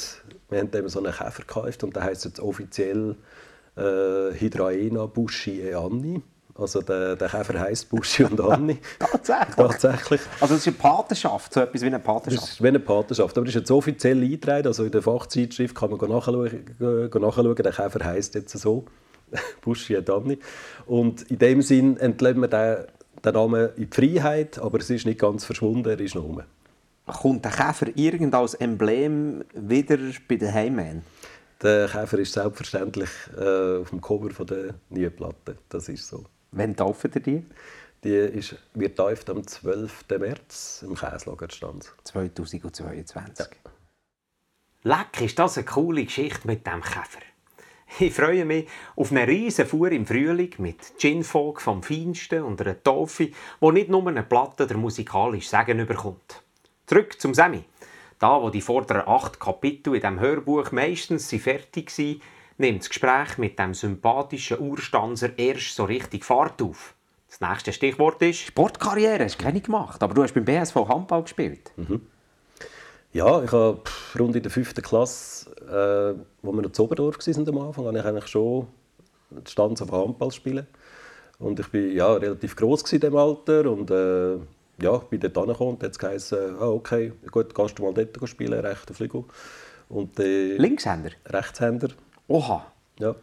[0.48, 3.16] wir haben eben so einen Käfer gekauft und der heißt jetzt offiziell
[3.76, 6.22] äh, Hydraena buschiani.
[6.60, 8.78] Also der, der Käfer heisst Buschi und Anni.
[8.98, 9.56] Tatsächlich?
[9.56, 10.20] Tatsächlich.
[10.40, 12.42] Also es ist eine Patenschaft, so etwas wie eine Patenschaft?
[12.42, 15.74] Das ist wie eine Patenschaft, aber es ist jetzt offiziell eingetragen, also in der Fachzeitschrift
[15.74, 18.84] kann man nachschauen, nachschauen der Käfer heisst jetzt so.
[19.62, 20.38] Buschi Danni.
[20.86, 22.84] Und in dem Sinn entlehnt man den,
[23.24, 26.42] den Namen in die Freiheit, aber es ist nicht ganz verschwunden, er ist noch rum.
[27.06, 31.02] Kommt der Käfer irgend als Emblem wieder bei den Heimmännern?
[31.62, 35.56] Der Käfer ist selbstverständlich äh, auf dem Cover von der neuen Platte.
[35.68, 36.24] Das ist so.
[36.52, 37.46] Wann taufen ihr die?
[38.02, 40.06] Die ist, wird tauft am 12.
[40.18, 41.92] März im Käslagerstand.
[42.04, 43.46] 2022.
[44.82, 47.20] Leck, ist das eine coole Geschichte mit dem Käfer.
[47.98, 52.82] Ich freue mich auf eine riesen Fuhr im Frühling mit Ginfog vom Feinsten und einer
[52.82, 56.42] Taufe, wo nicht nur eine Platte der musikalisch Segen überkommt.
[56.86, 57.64] Zurück zum Semi.
[58.18, 62.20] Da, wo die vorderen acht Kapitel in diesem Hörbuch meistens sie fertig waren,
[62.60, 66.94] nimmt das Gespräch mit dem sympathischen Urstanzer erst so richtig Fahrt auf.
[67.28, 68.40] Das nächste Stichwort ist...
[68.40, 71.72] Sportkarriere hast du keine gemacht, aber du hast beim BSV Handball gespielt.
[73.12, 73.82] Ja, ich habe
[74.18, 77.98] rund in der fünften Klasse, äh, wo wir noch zu Oberdorf waren am Anfang, habe
[77.98, 78.68] ich eigentlich schon
[79.30, 80.66] die Stanz auf Handball spielen.
[81.38, 84.36] Und ich war ja, relativ gross in diesem Alter und äh,
[84.82, 88.60] ja, bin dort angekommen und hat es ah, okay, gut, kannst du mal dort spielen,
[88.60, 89.24] rechter Flügel.
[89.88, 91.10] Und äh, Linkshänder?
[91.26, 91.88] Rechtshänder,
[92.30, 92.64] Oha.
[93.00, 93.16] ja.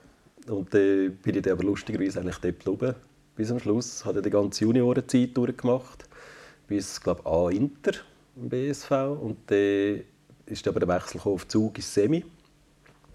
[0.49, 2.95] Und dann bin ich dann aber lustigerweise eigentlich dort geblieben,
[3.37, 4.03] bis am Schluss.
[4.03, 6.03] Habe die ganze Juniorenzeit durchgemacht,
[6.67, 7.93] bis, glaube ich, A Inter
[8.35, 8.91] im BSV.
[8.91, 10.01] Und dann
[10.45, 12.25] ist aber der Wechsel auf Zug ins Semi.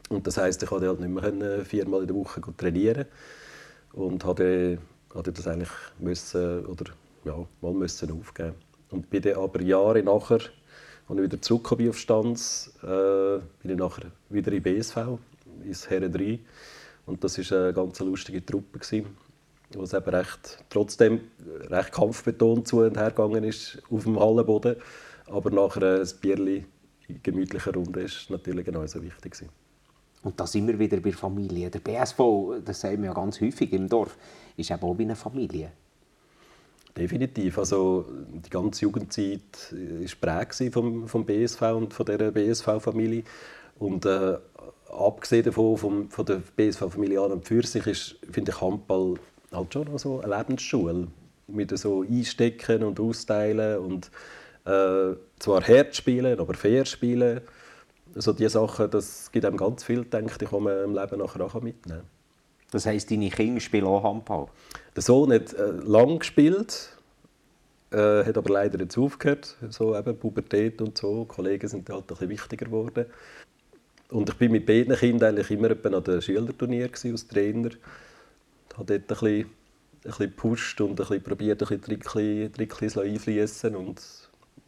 [0.08, 3.04] Und das heisst, ich konnte halt nicht mehr viermal in der Woche trainieren
[3.92, 4.78] und hatte,
[5.14, 6.90] hatte das eigentlich müssen, oder,
[7.26, 8.54] ja, mal müssen aufgeben.
[8.88, 10.40] Und bin dann aber Jahre nachher,
[11.06, 15.18] als ich wieder zurückgekommen bin auf Stanz, äh, bin ich nachher wieder in BSV,
[15.64, 16.38] ins Herren 3.
[17.06, 19.06] Und das war eine ganz lustige Truppe, gewesen,
[19.74, 21.20] wo es eben recht, trotzdem
[21.68, 24.76] recht kampfbetont zu und her gegangen ist auf dem Hallenboden.
[25.26, 26.64] Aber nachher ein Bierli
[27.08, 29.32] in gemütlicher Runde ist natürlich genauso wichtig.
[29.32, 29.50] Gewesen.
[30.22, 31.70] Und da sind wir wieder bei der Familie.
[31.70, 32.18] Der BSV,
[32.64, 34.16] das sagen wir ja ganz häufig im Dorf,
[34.56, 35.72] ist eben auch wie eine Familie.
[36.96, 37.58] Definitiv.
[37.58, 38.06] Also
[38.44, 43.24] die ganze Jugendzeit war geprägt vom, vom BSV und von dieser BSV-Familie.
[43.78, 44.38] Und äh,
[44.92, 49.14] abgesehen davon, vom, von der BSV-Familie an und für sich, ist, finde ich Handball
[49.50, 51.08] halt schon noch so eine Lebensschule.
[51.48, 54.10] Mit so Einstecken und Austeilen und
[54.64, 57.40] äh, zwar hart spielen, aber fair spielen.
[58.14, 61.44] Also diese Sachen, das gibt einem ganz viel, denke ich, die man im Leben nachher
[61.44, 62.08] auch mitnehmen kann.
[62.70, 64.46] Das heisst, deine Kinder spielen auch Handball?
[64.96, 66.96] Der Sohn hat äh, lang gespielt,
[67.90, 69.56] äh, hat aber leider jetzt aufgehört.
[69.68, 71.24] So eben Pubertät und so.
[71.24, 73.06] Die Kollegen sind halt ein bisschen wichtiger geworden.
[74.12, 77.70] Und ich bin mit beiden Kindern eigentlich immer an den Schülerturnier als Trainer.
[77.70, 79.50] Ich habe dort ein bisschen, ein
[80.02, 84.02] bisschen gepusht und ein bisschen probiert, ein bisschen Trickchen einfließen und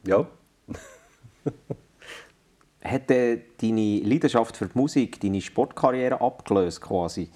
[0.06, 0.26] ja.
[2.82, 7.28] Hat äh, deine Leidenschaft für die Musik deine Sportkarriere abgelöst quasi?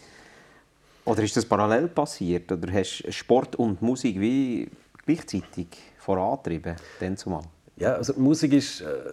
[1.04, 2.50] Oder ist das parallel passiert?
[2.52, 4.70] Oder hast du Sport und Musik wie
[5.04, 5.68] gleichzeitig
[5.98, 6.76] vorantrieben?
[7.00, 7.42] Dann zumal?
[7.76, 9.12] Ja, also Musik ist äh,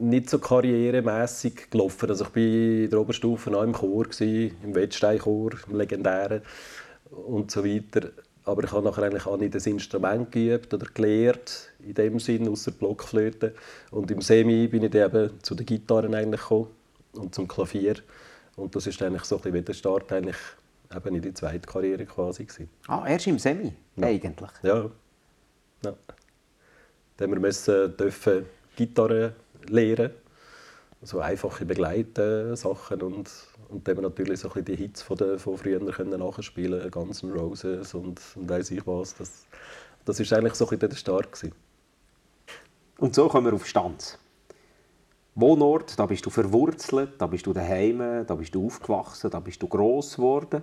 [0.00, 2.08] nicht so karrieremässig gelaufen.
[2.10, 6.42] Also ich war in der Oberstufe auch im Chor, gewesen, im Wettsteinchor, im legendären
[7.10, 8.10] und so weiter.
[8.44, 12.48] Aber ich habe nachher eigentlich auch nicht das Instrument geübt oder gelehrt, in dem Sinn,
[12.48, 13.54] außer Blockflöte.
[13.90, 16.68] Und im Semi bin ich dann eben zu den Gitarren eigentlich gekommen
[17.12, 17.96] und zum Klavier.
[18.56, 20.36] Und das ist eigentlich so ein bisschen wie der Start eigentlich
[20.94, 22.68] eben in die zweite Karriere quasi gewesen.
[22.88, 24.06] Ah, erst im Semi, Ja.
[24.08, 24.50] eigentlich.
[24.62, 24.90] Ja.
[25.84, 25.94] ja.
[27.16, 29.34] Dann haben wir müssen, dürfen Gitarre
[29.70, 30.10] lernen,
[31.02, 33.30] so einfache Begleitsachen und
[33.72, 37.22] und dann natürlich so ein bisschen die Hits von, der, von früher können nachspielen, Guns
[37.22, 39.14] N' Roses und, und weiss ich was.
[39.16, 39.46] Das,
[40.04, 41.54] das eigentlich so ein bisschen der Start gewesen.
[42.98, 44.18] Und so kommen wir auf Stanz.
[45.34, 49.62] Wohnort, da bist du verwurzelt, da bist du daheim, da bist du aufgewachsen, da bist
[49.62, 50.62] du gross geworden.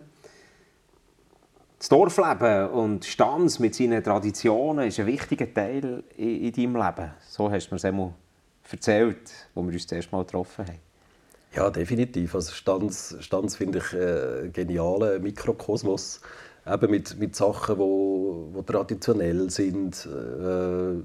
[1.80, 7.12] Das Dorfleben und Stanz mit seinen Traditionen ist ein wichtiger Teil in, in deinem Leben.
[7.28, 7.86] So hast du mir es
[8.72, 9.18] erzählt,
[9.56, 10.80] als wir uns das erste Mal getroffen haben.
[11.56, 12.36] Ja, definitiv.
[12.36, 16.22] Also Stanz, Stanz finde ich äh, einen genialen Mikrokosmos.
[16.68, 21.02] Eben mit, mit Sachen, die wo, wo traditionell sind, äh,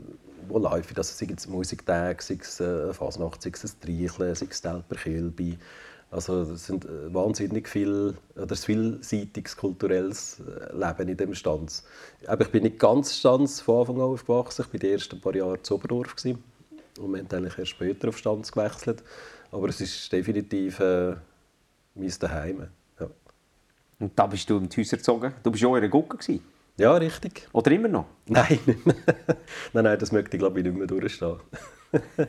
[0.48, 0.96] wo laufen.
[0.96, 4.96] Also sei es Musiktage, sei es äh, Fasnacht, sei es ein Streicheln, sei es Telper
[4.96, 5.56] Kilby.
[6.10, 11.84] Also es sind äh, wahnsinnig viel, oder ein vielseitiges kulturelles äh, Leben in dem Stanz.
[12.26, 14.66] Aber ich bin nicht ganz Stanz von Anfang an aufgewachsen.
[14.66, 16.14] Ich war die ersten paar Jahre zu Oberdorf.
[16.14, 16.53] gewesen.
[16.98, 19.02] Und wir haben eigentlich erst später auf Stanz gewechselt.
[19.50, 21.14] Aber es ist definitiv äh,
[21.94, 22.68] mein Daheim.
[23.00, 23.08] Ja.
[24.00, 25.32] Und da bist du in die Häuser gezogen.
[25.42, 26.16] Du bist auch in einer Gucke.
[26.16, 26.44] gewesen.
[26.76, 27.48] ja, richtig.
[27.52, 28.06] Oder immer noch?
[28.26, 28.96] Nein, nicht mehr.
[29.72, 31.38] nein, nein, das möchte ich glaube ich nicht mehr durchstehen.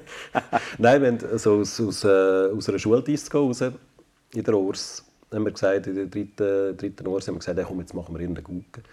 [0.78, 2.08] nein, wir haben so aus, aus, äh,
[2.56, 7.28] aus einer Schuldisco raus, in der Ors, haben wir gesagt, in der dritten, dritten Urs
[7.28, 8.84] haben wir gesagt, hey, komm, jetzt machen wir irgendeine Gugge.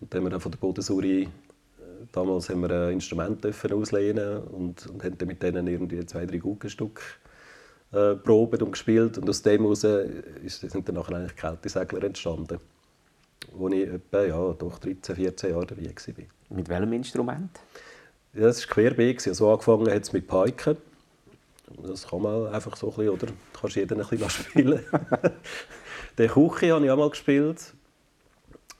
[0.00, 1.28] Und dann haben wir dann von der Bodensuri,
[2.12, 6.26] damals haben wir ein Instrument dürfen auslehnen und, und haben dann mit denen irgendwie zwei,
[6.26, 7.02] drei Guggenstücke
[7.92, 9.18] äh, probiert und gespielt.
[9.18, 12.58] Und aus dem heraus ist, sind dann nachher eigentlich Kältesegler entstanden,
[13.52, 16.56] wo ich etwa ja, doch 13, 14 Jahre dabei war.
[16.56, 17.60] Mit welchem Instrument?
[18.34, 19.26] Ja, das war querbeet.
[19.26, 20.76] Also angefangen hat es mit Piken.
[21.82, 23.26] Das kann man einfach so ein bisschen, oder?
[23.26, 24.84] Du kannst jeden ein bisschen spielen.
[26.18, 27.72] Den Kuchi habe ich auch mal gespielt.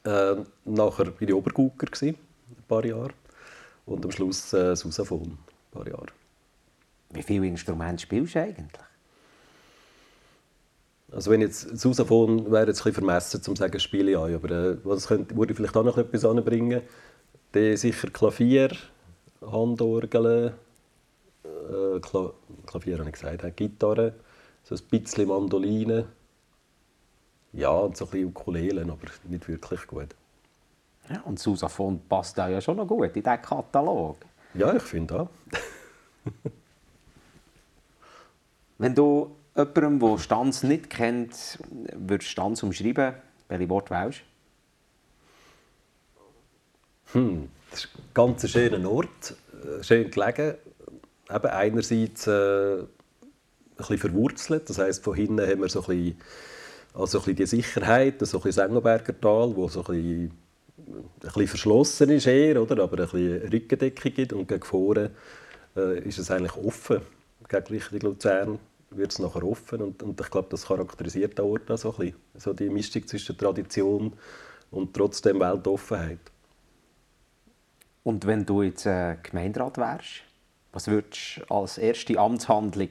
[0.04, 2.16] Äh, nachher war ich Obergucker, ein
[2.68, 3.10] paar Jahre.
[3.86, 5.38] Und am Schluss äh, Sousaphon, ein
[5.70, 6.06] paar Jahre.
[7.10, 8.82] Wie viele Instrumente spielst du eigentlich?
[11.10, 14.34] Also wenn jetzt Sousaphon wäre jetzt ein bisschen vermessen, um zu sagen, spiele ich an.
[14.34, 16.80] Aber äh, was könnte, würde ich vielleicht auch noch etwas anbringen?
[17.52, 18.70] Dann sicher Klavier,
[19.42, 20.54] Handorgeln,
[21.44, 22.32] äh, Kla
[22.66, 24.14] Klavier habe ich gesagt, äh, Gitarre,
[24.62, 26.06] so ein bisschen Mandoline.
[27.52, 30.08] Ja, und so ein bisschen Ukulelen, aber nicht wirklich gut.
[31.12, 34.16] Ja, und Sousaphon passt da ja schon noch gut in diesen Katalog.
[34.54, 35.28] Ja, ich finde auch.
[38.78, 41.58] Wenn du jemandem, der Stanz nicht kennt,
[41.94, 43.14] würdest Stanz umschreiben,
[43.48, 44.22] welche Worte wählst
[47.12, 50.54] Hm, das ist ein ganz schöner Ort, äh, schön gelegen.
[51.30, 52.88] Eben einerseits äh, ein
[53.76, 56.16] bisschen verwurzelt, das heisst, von hinten haben wir so ein bisschen,
[56.94, 60.41] also ein bisschen die Sicherheit, so ein bisschen Sengelberger Tal, wo so ein bisschen,
[60.86, 62.82] ein bisschen verschlossen ist eher, oder?
[62.82, 65.10] aber ein bisschen Rückendeckung gibt und gegen vorne
[65.76, 67.00] äh, ist es eigentlich offen,
[67.48, 68.58] gegen Richtung Luzern
[68.90, 71.96] wird es nachher offen und, und ich glaube, das charakterisiert den Ort auch so ein
[71.98, 74.12] bisschen, so die Mischung zwischen Tradition
[74.70, 76.18] und trotzdem Weltoffenheit.
[78.04, 80.22] Und wenn du jetzt äh, Gemeinderat wärst,
[80.72, 82.90] was würdest du als erste Amtshandlung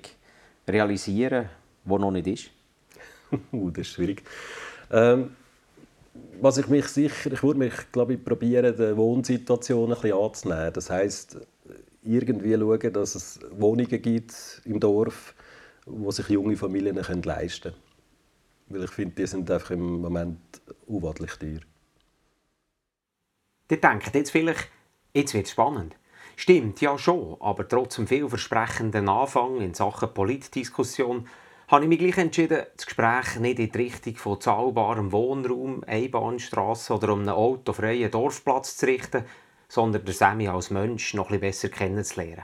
[0.68, 1.50] realisieren,
[1.84, 2.50] die noch nicht ist?
[3.52, 4.24] uh, das ist schwierig.
[4.92, 5.36] Ähm,
[6.42, 10.74] was ich mich sicher, ich würde mich, glaube ich, probieren, die Wohnsituation ein bisschen anzunehmen.
[10.74, 11.38] Das heisst,
[12.04, 15.36] irgendwie schauen, dass es Wohnungen gibt im Dorf,
[15.86, 17.76] wo sich junge Familien leisten können.
[18.70, 20.40] Weil ich finde, die sind einfach im Moment
[20.88, 21.60] unwadlich teuer.
[23.70, 24.68] Die denken jetzt vielleicht,
[25.14, 25.96] jetzt wird es spannend.
[26.36, 31.28] Stimmt, ja schon, aber trotz dem vielversprechenden Anfang in Sachen Politdiskussion
[31.72, 36.94] habe ich mich gleich entschieden, das Gespräch nicht in die Richtung von zahlbarem Wohnraum, Einbahnstrasse
[36.94, 39.24] oder um einen autofreien Dorfplatz zu richten,
[39.70, 42.44] sondern der Sammy als Mensch noch etwas besser kennenzulernen.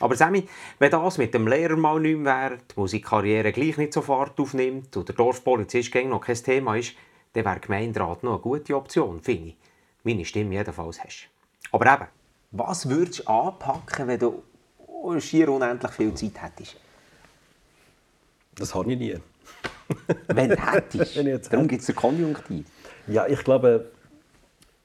[0.00, 0.46] Aber Sammy,
[0.78, 4.38] wenn das mit dem Lehrer mal nicht mehr wäre, die Musikkarriere gleich nicht so Fahrt
[4.38, 6.92] aufnimmt und der Dorfpolizist noch kein Thema ist,
[7.32, 9.56] dann wäre Gemeinderat noch eine gute Option, finde ich.
[10.04, 11.30] Meine Stimme jedenfalls hast.
[11.72, 12.08] Aber eben,
[12.50, 14.42] was würdest du anpacken, wenn du
[15.18, 16.76] schier unendlich viel Zeit hättest?
[18.58, 19.18] Das habe ich nie.
[20.28, 21.16] wenn du hättest.
[21.16, 22.66] Wenn ich jetzt Darum gibt es den Konjunktiv.
[23.06, 23.90] Ja, ich glaube,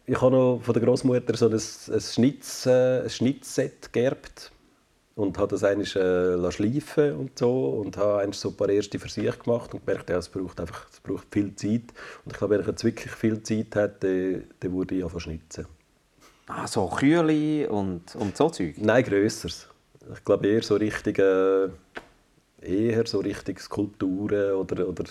[0.05, 4.51] ich habe noch von der Großmutter so ein, ein, Schnitz, äh, ein Schnitzset geerbt
[5.15, 8.99] und habe das eigentlich äh, schleifen und so und habe eigentlich so ein paar erste
[8.99, 11.93] Versuche gemacht und gemerkt, ja, es braucht einfach es braucht viel Zeit
[12.25, 15.67] und ich glaube, wenn ich jetzt wirklich viel Zeit hätte, dann würde ich anfangen schnitzen.
[16.47, 18.75] Ah, so Kühle und, und so Zeug?
[18.77, 19.67] Nein, grösseres.
[20.13, 21.69] Ich glaube eher so richtig, äh,
[22.61, 25.05] eher so richtig Skulpturen oder, oder,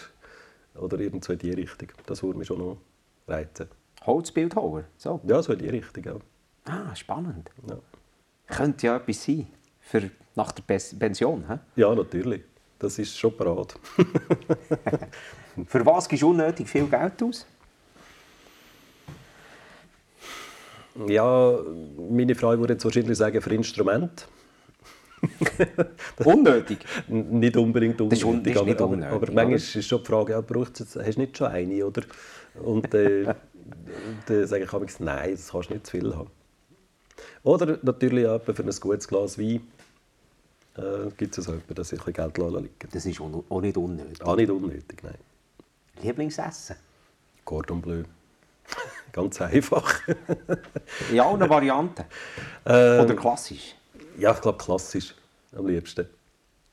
[0.74, 1.88] oder irgend in die Richtung.
[2.06, 2.78] Das würde mich schon noch
[3.26, 3.68] reizen.
[4.06, 4.84] Holzbildhauer?
[4.96, 5.20] So.
[5.26, 6.20] Ja, so in die Richtung auch.
[6.64, 7.50] Ah, spannend.
[7.68, 7.76] Ja.
[8.46, 9.46] Könnte ja etwas sein
[9.80, 10.62] für nach der
[10.98, 11.44] Pension.
[11.48, 11.80] He?
[11.80, 12.42] Ja, natürlich.
[12.78, 13.74] Das ist schon parat.
[15.66, 17.46] für was gibst du unnötig viel Geld aus?
[21.06, 21.58] Ja,
[22.10, 24.26] meine Frau würde jetzt wahrscheinlich sagen, für Instrument.
[26.24, 26.78] Unnötig?
[27.08, 28.08] nicht unbedingt unnötig.
[28.08, 30.32] Das ist, un das ist nicht aber, unnötig, aber, aber manchmal ist schon die Frage,
[30.32, 31.86] ja, brauchst du jetzt, hast du nicht schon eine?
[31.86, 32.02] Oder?
[32.62, 33.24] Und äh,
[34.26, 36.30] dann sage ich manchmal, nein, das kannst du nicht zu viel haben.
[37.42, 39.60] Oder natürlich auch für ein gutes Glas Wein
[40.76, 44.22] äh, gibt es so jemanden, dass ich ein Geld liegen Das ist auch nicht unnötig.
[44.22, 45.14] Auch nicht unnötig, nein.
[46.02, 46.76] Lieblingsessen?
[47.44, 48.02] Cordon Bleu.
[49.12, 50.00] Ganz einfach.
[51.12, 52.06] ja, eine Variante.
[52.64, 53.74] Ähm, Oder klassisch?
[54.20, 55.14] Ja, ich glaube klassisch
[55.56, 56.06] am liebsten.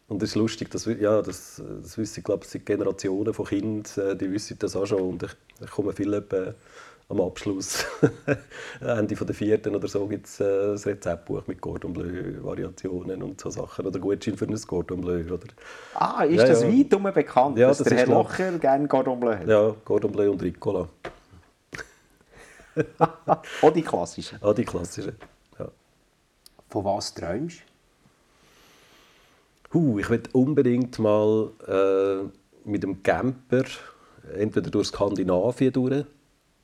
[0.10, 3.84] Und es ist lustig, dass, ja, das, das wissen, ich glaube, seit Generationen von Kindern,
[4.06, 5.02] äh, die wissen das auch schon.
[5.02, 5.32] Und ich,
[5.62, 6.54] ich komme viel etwa
[7.10, 7.86] am Abschluss,
[8.82, 13.50] Ende der vierten oder so, gibt es äh, ein Rezeptbuch mit Cordon Bleu-Variationen und so
[13.50, 13.86] Sachen.
[13.86, 15.24] Oder Gutschein für ein Cordon Bleu.
[15.24, 15.48] Oder
[15.94, 16.68] ah, ist ja, das ja.
[16.68, 19.48] weit bekannt, ja, dass das der Herr Locher gerne Cordon Bleu hat?
[19.48, 20.90] Ja, Cordon Bleu und Ricola.
[23.62, 24.42] Auch die klassischen?
[24.42, 25.16] Auch die klassischen.
[26.70, 27.62] Von was träumst
[29.72, 29.78] du?
[29.78, 33.66] Uh, ich will unbedingt mal äh, mit dem Camper
[34.36, 36.06] entweder durch Skandinavien durch,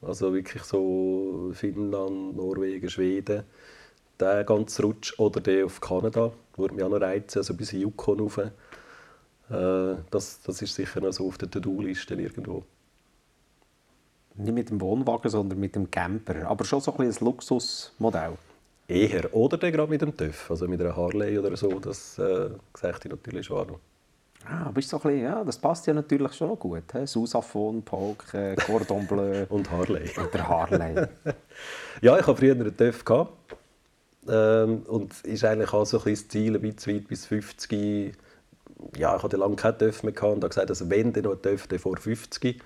[0.01, 3.43] also wirklich so Finnland, Norwegen, Schweden,
[4.19, 8.19] der ganze Rutsch, oder der auf Kanada, würde mich auch noch reizen, also bis Yukon
[8.19, 8.37] rauf.
[8.37, 8.51] Äh,
[10.09, 12.63] das, das ist sicher noch so auf der To-Do-Liste irgendwo.
[14.35, 16.47] Nicht mit dem Wohnwagen, sondern mit dem Camper.
[16.47, 18.37] Aber schon so ein, ein Luxusmodell.
[18.93, 19.33] Eher.
[19.33, 21.79] Oder dann gerade mit dem TÜV, also mit einer Harley oder so.
[21.79, 23.75] Das äh, sehe ich natürlich schon an.
[24.45, 26.83] Ah, bist so ein bisschen, ja, das passt ja natürlich schon noch gut.
[26.91, 27.05] He?
[27.05, 29.45] Susafon, Polk, äh, Cordon Bleu.
[29.49, 30.09] Und Harley.
[30.17, 30.95] Und der Harley.
[32.01, 33.05] ja, ich hatte früher einen TÜV.
[33.05, 33.31] Gehabt.
[34.29, 38.15] Ähm, und ist eigentlich auch so ein bisschen das Ziel, ein bisschen weit bis 50.
[38.97, 41.33] Ja, ich hatte lange keinen TÜV mehr gehabt und habe gesagt, also wenn dann noch
[41.33, 42.61] ein TÜV, dann vor 50.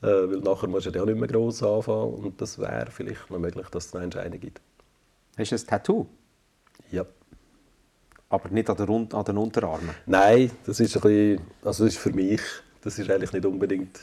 [0.00, 3.38] Äh, weil nachher musst du ja nicht mehr gross anfangen und das wäre vielleicht noch
[3.38, 4.60] möglich, dass es eine Entscheidung gibt.
[5.38, 6.06] Hast du ein Tattoo?
[6.90, 7.06] Ja.
[8.28, 9.94] Aber nicht an, der, an den Unterarmen?
[10.04, 12.40] Nein, das ist, ein bisschen, also das ist für mich.
[12.82, 14.00] Das ist eigentlich nicht unbedingt,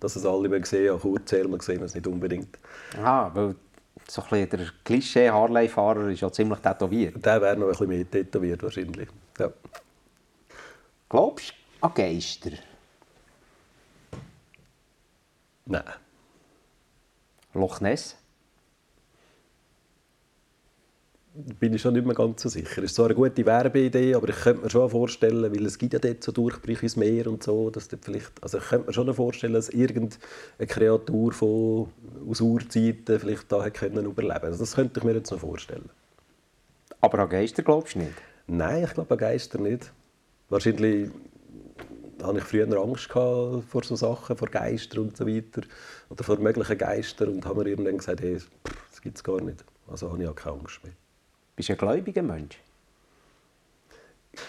[0.00, 2.58] dass es alle sehen, auch Kurzärmel sehen es nicht unbedingt.
[3.02, 3.54] Ah, weil
[4.08, 7.24] so ein der Klischee-Harley-Fahrer ist ja ziemlich tätowiert.
[7.24, 9.08] Der wäre noch ein bisschen mehr tätowiert wahrscheinlich,
[9.38, 9.50] ja.
[11.08, 12.50] Glaubst du an Geister?
[15.66, 15.82] Nein.
[17.54, 18.16] Loch Ness?
[21.60, 22.78] Bin ich schon nicht mehr ganz so sicher.
[22.78, 25.92] Es ist zwar eine gute Werbeidee, aber ich könnte mir schon vorstellen, weil es gibt
[25.92, 28.92] ja dort so Durchbrüche ins Meer und so, dass dort vielleicht, also ich könnte mir
[28.92, 31.88] schon vorstellen, dass irgendeine Kreatur von,
[32.28, 35.90] aus Urzeiten vielleicht da können überleben Also das könnte ich mir jetzt noch vorstellen.
[37.00, 38.12] Aber an Geister glaubst du nicht?
[38.46, 39.92] Nein, ich glaube an Geister nicht.
[40.48, 41.10] Wahrscheinlich
[42.22, 45.62] hatte ich früher Angst vor so Sachen, vor Geistern und so weiter.
[46.08, 48.38] Oder vor möglichen Geistern und habe mir irgendwann gesagt, hey,
[48.90, 49.64] das gibt es gar nicht.
[49.86, 50.92] Also habe ich auch keine Angst mehr.
[51.56, 52.58] Bist du ein gläubiger Mensch?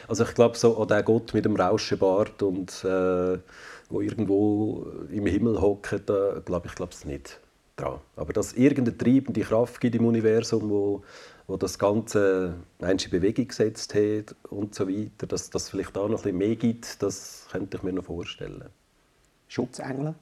[0.07, 3.39] Also ich glaube, so an den Gott mit dem Rauschenbart und äh,
[3.89, 7.39] wo irgendwo im Himmel hockt, da glaube ich glaube es nicht
[7.77, 8.01] dran.
[8.17, 11.03] Aber dass irgendeine treibende Kraft gibt im Universum, wo,
[11.47, 16.19] wo das Ganze in Bewegung gesetzt hat und so weiter, dass das vielleicht auch noch
[16.19, 18.65] ein bisschen mehr gibt, das könnte ich mir noch vorstellen.
[19.47, 20.15] Schutzengel?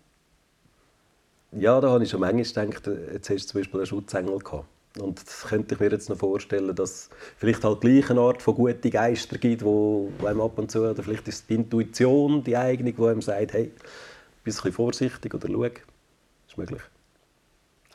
[1.54, 4.68] Ja, da habe ich schon manchmal gedacht, jetzt hast du zum Beispiel einen Schutzengel gehabt.
[5.00, 8.42] Und das könnte ich mir jetzt noch vorstellen, dass es vielleicht halt gleich eine Art
[8.42, 12.56] von guten Geister gibt, wo, einem ab und zu, oder vielleicht ist die Intuition die
[12.56, 15.64] eigene, die einem sagt, hey, ein bisschen vorsichtig oder schau.
[15.64, 15.82] Das
[16.48, 16.82] ist möglich.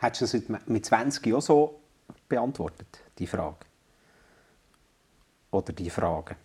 [0.00, 1.80] Hättest du das mit 20 Jahren so
[2.28, 3.58] beantwortet, die Frage?
[5.50, 6.36] Oder die Frage?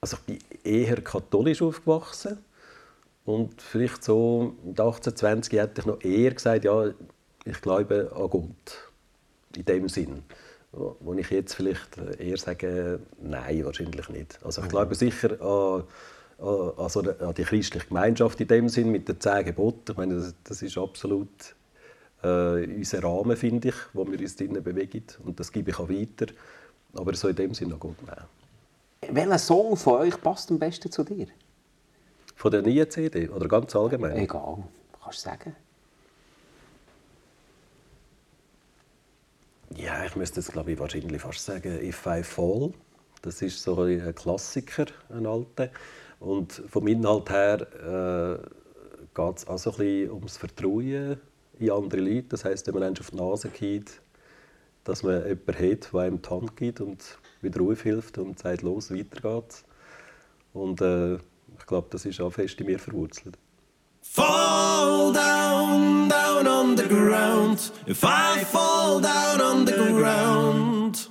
[0.00, 2.44] Also ich bin eher katholisch aufgewachsen.
[3.24, 6.92] Und vielleicht so mit 18, 20 hätte ich noch eher gesagt, ja,
[7.44, 8.90] ich glaube an Gott.
[9.56, 10.22] In dem Sinn.
[10.72, 14.38] Wo ich jetzt vielleicht eher sage, nein, wahrscheinlich nicht.
[14.42, 15.84] Also ich glaube sicher an,
[16.38, 19.90] an, also an die christliche Gemeinschaft in dem Sinn mit den zehn Geboten.
[19.90, 21.28] Ich meine, das, das ist absolut
[22.22, 25.04] äh, unser Rahmen, finde ich, wo wir uns drinnen bewegen.
[25.24, 26.32] Und das gebe ich auch weiter.
[26.94, 28.24] Aber so in dem Sinn an Gott, nein.
[29.10, 31.26] Welcher Song von euch passt am besten zu dir?
[32.36, 34.16] Von der neuen CD oder ganz allgemein?
[34.16, 34.64] Egal,
[35.02, 35.56] kannst du sagen.
[39.76, 42.72] Ja, ich müsste jetzt glaube ich wahrscheinlich fast sagen If I Fall.
[43.22, 45.70] Das ist so ein Klassiker, ein alter.
[46.20, 48.46] Und vom Inhalt her äh,
[49.14, 51.16] geht es auch so ein bisschen ums Vertrauen
[51.58, 52.28] in andere Leute.
[52.28, 54.00] Das heißt, wenn man auf die Nase geht,
[54.84, 58.90] dass man jemanden hat, der einem die Hand gibt und wieder aufhilft und sagt, los,
[58.90, 59.64] weiter geht's.
[60.52, 63.38] Und äh, ich glaube, das ist auch fest in mir verwurzelt.
[64.02, 67.70] Fall down, down on the ground.
[67.86, 71.08] If I fall down on the ground,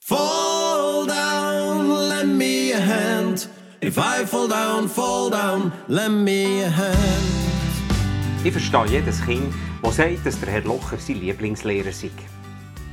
[0.00, 3.46] fall down, lend me a hand.
[3.82, 7.46] If I fall down, fall down, lend me a hand.
[8.42, 9.52] Ich verstehe jedes Kind,
[9.82, 12.10] das sagt, dass der Herr Locher sein Lieblingslehrer sei.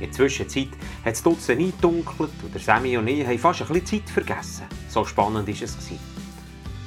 [0.00, 0.68] der Zwischenzeit
[1.04, 4.64] hat es Dutzend eingedunkelt und Sammy und ich haben fast ein bisschen Zeit vergessen.
[4.88, 5.76] So spannend war es.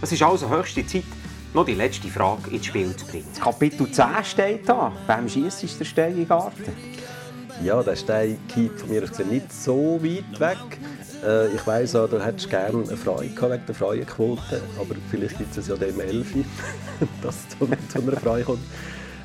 [0.01, 1.03] Es ist also höchste Zeit,
[1.53, 3.27] noch die letzte Frage ins Spiel zu bringen.
[3.29, 4.91] Das Kapitel 10 steht da.
[5.05, 6.73] Beim Schießen ist der Stein im Garten.
[7.63, 10.79] Ja, der Stein geht von mir nicht so weit weg.
[11.25, 15.37] Äh, ich weiss auch, du hättest gerne eine Freude gehabt wegen der Freuenquote, aber vielleicht
[15.37, 16.45] gibt es ja dem Elfi,
[17.23, 18.59] dass es zu, zu einer Freude kommt.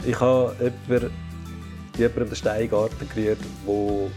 [0.07, 0.57] Ich habe
[0.89, 1.11] jemanden,
[1.99, 4.11] jemanden den Steingarten gerührt, wo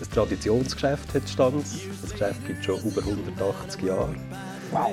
[0.00, 1.64] ein Traditionsgeschäft hat stand.
[2.02, 4.14] Das Geschäft gibt es schon über 180 Jahre.
[4.70, 4.92] Wow!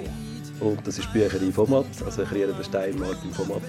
[0.59, 3.61] Und das ist die Bücherei Vomat, also ich kriege den Stein Martin Vomat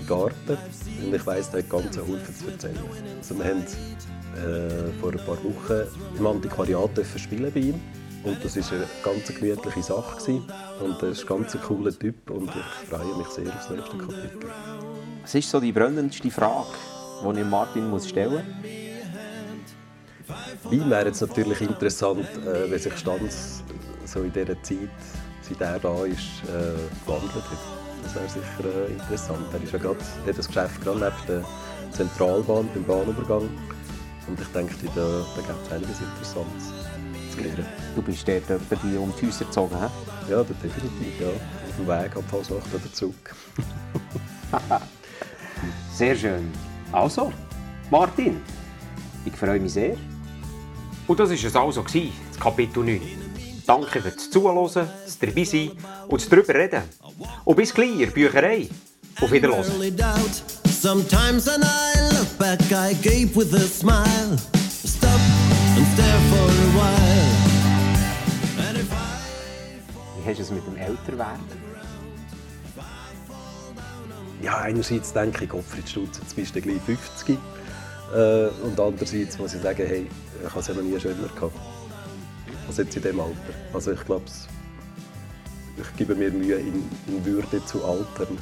[0.00, 0.58] im Garten.
[1.04, 2.78] Und ich weiss, der hat ganz Haufen zu erzählen.
[3.18, 5.88] Also wir haben äh, vor ein paar Wochen
[6.18, 7.80] im Antiquariat spielen bei ihm.
[8.24, 10.16] Und das war eine ganz gemütliche Sache.
[10.16, 10.44] Gewesen.
[10.80, 13.98] Und er ist ein ganz cooler Typ und ich freue mich sehr auf das nächste
[13.98, 14.50] Kapitel.
[15.22, 16.68] Was ist so die brennendste Frage,
[17.22, 18.42] die ich Martin muss stellen muss?
[20.64, 23.62] Wein wäre jetzt natürlich interessant, äh, wie sich Stanz
[24.06, 24.88] so in dieser Zeit,
[25.48, 27.44] seit er da ist, äh, gewandelt hat.
[28.02, 29.46] Das wäre sicher äh, interessant.
[29.52, 31.44] Er ist ja grad, hat das Geschäft gerade neben der
[31.92, 33.48] Zentralbahn beim Bahnübergang.
[34.26, 36.72] Und ich denke, da, da gibt es einiges Interessantes
[37.34, 37.66] zu lernen.
[37.94, 40.30] Du bist dort etwa die um die Häuser gezogen, hä?
[40.30, 41.20] Ja, das definitiv.
[41.20, 41.28] Ja.
[41.28, 43.34] Auf dem Weg ab Fasnacht oder zurück.
[45.94, 46.50] Sehr schön.
[46.90, 47.32] Also,
[47.90, 48.40] Martin,
[49.24, 49.96] ich freue mich sehr.
[51.06, 53.23] Und das war es also, gewesen, das Kapitel 9.
[53.66, 55.70] Danke fürs Zuhören, das Dabeisein
[56.08, 56.82] und das drüber reden.
[57.44, 58.68] Und bis gleich der Bücherei.
[59.20, 59.64] Auf Wiederhören.
[59.64, 60.42] Rarely doubt.
[60.68, 64.36] Sometimes when I look back, I gape with a smile.
[64.84, 65.20] Stop
[65.76, 68.68] and stare for a while.
[68.68, 71.64] And if I Wie hast du es mit dem Älterwerden?
[74.42, 77.38] Ja, einerseits denke ich, Gottfried Stutz, jetzt bist du gleich 50.
[78.14, 80.06] Äh, und andererseits muss ich sagen, hey,
[80.42, 81.56] ich habe es ja noch nie schöner gehabt.
[82.66, 83.34] Also jetzt in diesem Alter.
[83.72, 84.24] Also ich glaube,
[85.76, 88.38] ich gebe mir Mühe, in, in Würde zu altern.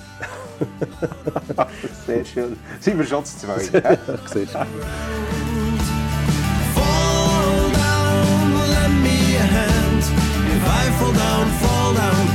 [2.06, 2.56] Sehr schön.
[2.80, 3.70] Sind wir schon zu zweit?
[4.32, 4.58] Siehst du?
[6.74, 10.04] fall down, lend me a hand.
[10.54, 12.31] If I fall down, fall down